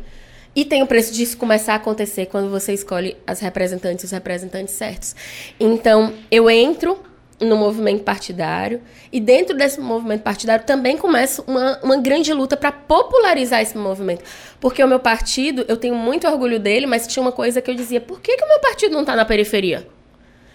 [0.54, 4.12] E tem o preço disso começar a acontecer quando você escolhe as representantes e os
[4.12, 5.16] representantes certos.
[5.58, 7.02] Então, eu entro
[7.40, 8.80] no movimento partidário
[9.10, 14.22] e dentro desse movimento partidário também começa uma, uma grande luta para popularizar esse movimento.
[14.60, 17.74] Porque o meu partido, eu tenho muito orgulho dele, mas tinha uma coisa que eu
[17.74, 19.86] dizia, por que, que o meu partido não está na periferia?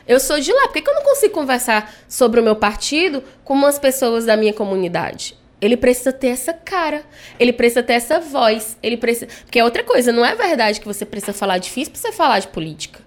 [0.08, 3.22] Eu sou de lá, por que, que eu não consigo conversar sobre o meu partido
[3.44, 5.38] com umas pessoas da minha comunidade?
[5.60, 7.04] Ele precisa ter essa cara,
[7.40, 9.28] ele precisa ter essa voz, ele precisa.
[9.44, 12.40] Porque é outra coisa, não é verdade que você precisa falar difícil para você falar
[12.40, 13.07] de política.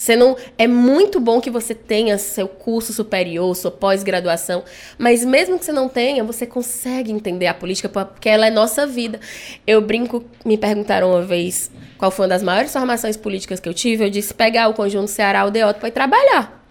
[0.00, 4.64] Você não é muito bom que você tenha seu curso superior, sua pós-graduação,
[4.96, 8.86] mas mesmo que você não tenha, você consegue entender a política porque ela é nossa
[8.86, 9.20] vida.
[9.66, 13.74] Eu brinco, me perguntaram uma vez qual foi uma das maiores formações políticas que eu
[13.74, 16.64] tive, eu disse pegar o conjunto Ceará o Deoto para ir trabalhar.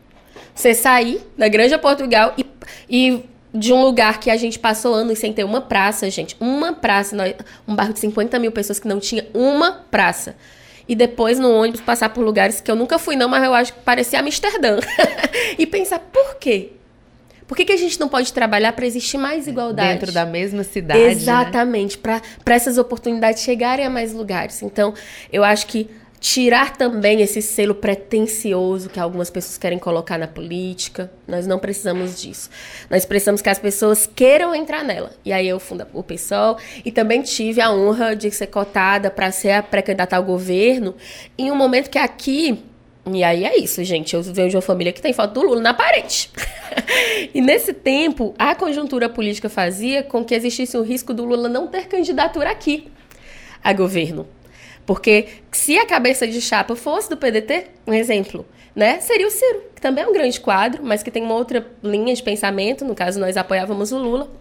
[0.56, 2.44] Você sair da Granja Portugal e,
[2.90, 3.24] e
[3.54, 7.16] de um lugar que a gente passou anos sem ter uma praça, gente, uma praça,
[7.68, 10.36] um bairro de 50 mil pessoas que não tinha uma praça.
[10.90, 13.74] E depois no ônibus passar por lugares que eu nunca fui, não, mas eu acho
[13.74, 14.80] que parecia Amsterdã.
[15.56, 16.72] e pensar, por quê?
[17.48, 19.94] Por que, que a gente não pode trabalhar para existir mais igualdade?
[19.94, 21.00] Dentro da mesma cidade.
[21.00, 21.12] né?
[21.12, 24.64] Exatamente, para essas oportunidades chegarem a mais lugares.
[24.64, 24.96] Então,
[25.32, 25.88] eu acho que
[26.20, 32.22] tirar também esse selo pretensioso que algumas pessoas querem colocar na política, nós não precisamos
[32.22, 32.50] disso.
[32.90, 35.12] Nós precisamos que as pessoas queiram entrar nela.
[35.24, 39.32] E aí eu fundo o PSOL e também tive a honra de ser cotada para
[39.32, 40.96] ser a pré-candidata ao governo
[41.38, 42.64] em um momento que aqui
[43.12, 44.14] e aí é isso, gente.
[44.14, 46.30] Eu venho de uma família que tem foto do Lula na parede.
[47.34, 51.68] e nesse tempo, a conjuntura política fazia com que existisse o risco do Lula não
[51.68, 52.92] ter candidatura aqui
[53.64, 54.28] a governo.
[54.90, 58.44] Porque se a cabeça de chapa fosse do PDT, um exemplo,
[58.76, 61.64] né, seria o Ciro, que também é um grande quadro, mas que tem uma outra
[61.84, 62.84] linha de pensamento.
[62.84, 64.32] No caso, nós apoiávamos o Lula.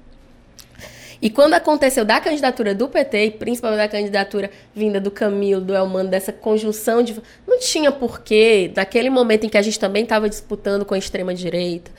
[1.21, 5.75] E quando aconteceu da candidatura do PT, e principalmente da candidatura vinda do Camilo, do
[5.75, 7.21] Elmano, dessa conjunção de.
[7.47, 11.91] Não tinha porquê, naquele momento em que a gente também estava disputando com a extrema-direita,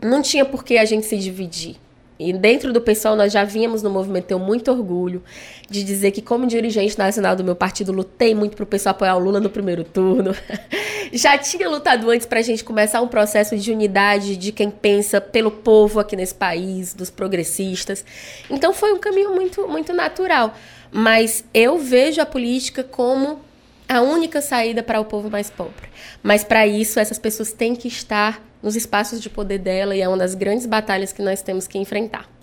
[0.00, 1.74] não tinha porquê a gente se dividir.
[2.18, 5.22] E dentro do pessoal, nós já vínhamos no movimento, tenho muito orgulho
[5.68, 9.16] de dizer que, como dirigente nacional do meu partido, lutei muito para o pessoal apoiar
[9.16, 10.34] o Lula no primeiro turno.
[11.12, 15.20] já tinha lutado antes para a gente começar um processo de unidade de quem pensa
[15.20, 18.04] pelo povo aqui nesse país, dos progressistas.
[18.48, 20.54] Então foi um caminho muito, muito natural.
[20.90, 23.40] Mas eu vejo a política como
[23.88, 25.88] a única saída para o povo mais pobre.
[26.22, 30.08] Mas para isso, essas pessoas têm que estar nos espaços de poder dela e é
[30.08, 32.36] uma das grandes batalhas que nós temos que enfrentar.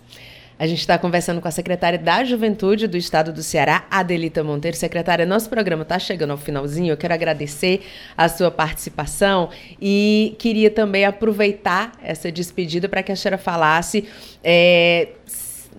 [0.57, 4.77] A gente está conversando com a secretária da Juventude do Estado do Ceará, Adelita Monteiro.
[4.77, 6.93] Secretária, nosso programa está chegando ao finalzinho.
[6.93, 7.81] Eu quero agradecer
[8.15, 9.49] a sua participação
[9.81, 14.07] e queria também aproveitar essa despedida para que a senhora falasse.
[14.43, 15.09] É,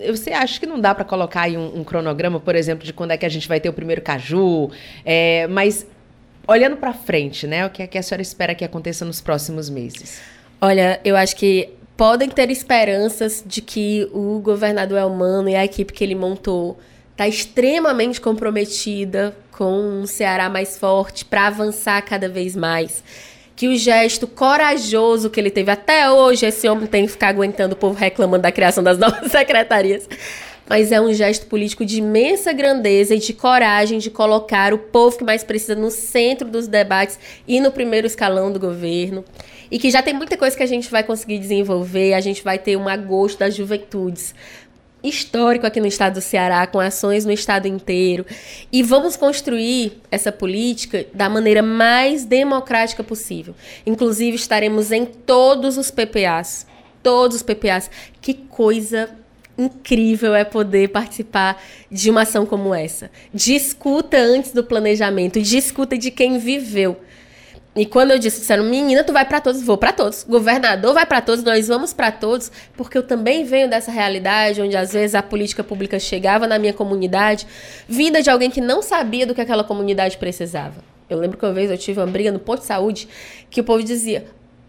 [0.09, 3.13] você acha que não dá para colocar aí um, um, cronograma, por exemplo, de quando
[3.13, 4.71] é que a gente vai ter o primeiro caju?
[5.05, 5.87] É, mas
[6.47, 7.67] olhando para frente, né?
[7.67, 10.21] O que é que a senhora espera que aconteça nos próximos meses?
[10.61, 15.93] Olha, eu acho que podem ter esperanças de que o governador Elmano e a equipe
[15.93, 16.79] que ele montou
[17.13, 23.05] está extremamente comprometida com um Ceará mais forte para avançar cada vez mais.
[23.55, 27.75] Que o gesto corajoso que ele teve até hoje, esse homem tem que ficar aguentando
[27.75, 30.09] o povo reclamando da criação das novas secretarias.
[30.69, 35.19] Mas é um gesto político de imensa grandeza e de coragem de colocar o povo
[35.19, 39.25] que mais precisa no centro dos debates e no primeiro escalão do governo
[39.71, 42.59] e que já tem muita coisa que a gente vai conseguir desenvolver, a gente vai
[42.59, 44.35] ter um agosto das juventudes.
[45.03, 48.25] histórico aqui no estado do Ceará, com ações no estado inteiro.
[48.73, 53.55] E vamos construir essa política da maneira mais democrática possível.
[53.85, 56.67] Inclusive, estaremos em todos os PPAs.
[57.03, 57.91] Todos os PPAs.
[58.23, 59.11] Que coisa
[59.57, 63.11] incrível é poder participar de uma ação como essa.
[63.33, 66.97] Discuta antes do planejamento, discuta de quem viveu.
[67.77, 70.23] E quando eu disse, disseram, menina, tu vai para todos, vou para todos.
[70.23, 74.77] Governador vai para todos, nós vamos para todos, porque eu também venho dessa realidade onde
[74.77, 77.47] às vezes a política pública chegava na minha comunidade,
[77.89, 80.85] vinda de alguém que não sabia do que aquela comunidade precisava.
[81.11, 83.09] Eu lembro que uma vez eu tive uma briga no posto de saúde
[83.51, 84.25] que o povo dizia: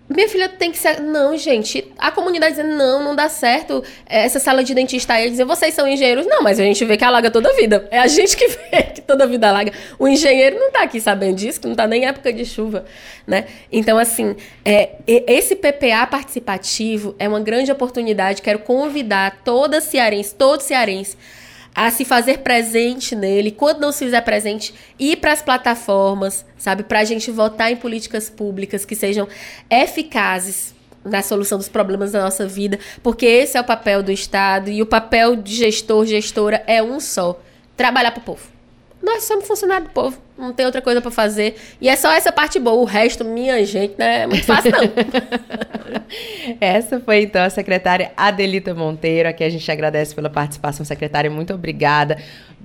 [0.07, 1.01] minha filha tem que ser.
[1.01, 1.91] Não, gente.
[1.97, 3.83] A comunidade dizendo, não, não dá certo.
[4.05, 6.27] Essa sala de dentista aí dizer, vocês são engenheiros.
[6.27, 7.87] Não, mas a gente vê que alaga toda a vida.
[7.89, 9.71] É a gente que vê que toda a vida alaga.
[9.97, 12.85] O engenheiro não tá aqui sabendo disso, que não tá nem em época de chuva,
[13.25, 13.45] né?
[13.71, 18.43] Então, assim, é, esse PPA participativo é uma grande oportunidade.
[18.43, 21.17] Quero convidar toda cearense, todo cearense
[21.75, 26.83] a se fazer presente nele, quando não se fizer presente, ir para as plataformas, sabe,
[26.83, 29.27] para a gente votar em políticas públicas que sejam
[29.69, 30.73] eficazes
[31.03, 34.81] na solução dos problemas da nossa vida, porque esse é o papel do Estado e
[34.81, 37.39] o papel de gestor, gestora é um só:
[37.75, 38.54] trabalhar para o povo.
[39.05, 41.55] Nós somos funcionários do povo, não tem outra coisa para fazer.
[41.79, 44.79] E é só essa parte boa, o resto, minha gente, não é muito fácil, não.
[46.59, 51.29] essa foi então a secretária Adelita Monteiro, a quem a gente agradece pela participação, secretária.
[51.29, 52.17] Muito obrigada.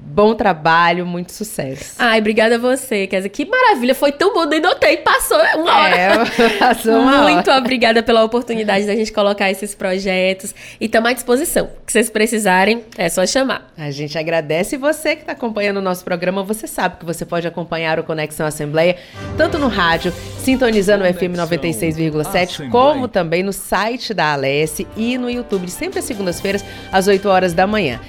[0.02, 1.94] Bom trabalho, muito sucesso.
[1.98, 3.28] Ai, obrigada a você, Kézia.
[3.28, 5.96] Que maravilha, foi tão bom, nem notei, passou uma hora.
[5.96, 7.60] É, passou uma Muito hora.
[7.60, 11.66] obrigada pela oportunidade da gente colocar esses projetos e estamos à disposição.
[11.66, 13.72] O que vocês precisarem, é só chamar.
[13.78, 17.24] A gente agradece e você que está acompanhando o nosso programa, você sabe que você
[17.24, 18.96] pode acompanhar o Conexão Assembleia,
[19.36, 25.30] tanto no rádio, sintonizando o FM 96,7, como também no site da Alesse e no
[25.30, 28.00] YouTube, sempre às segundas-feiras, às 8 horas da manhã.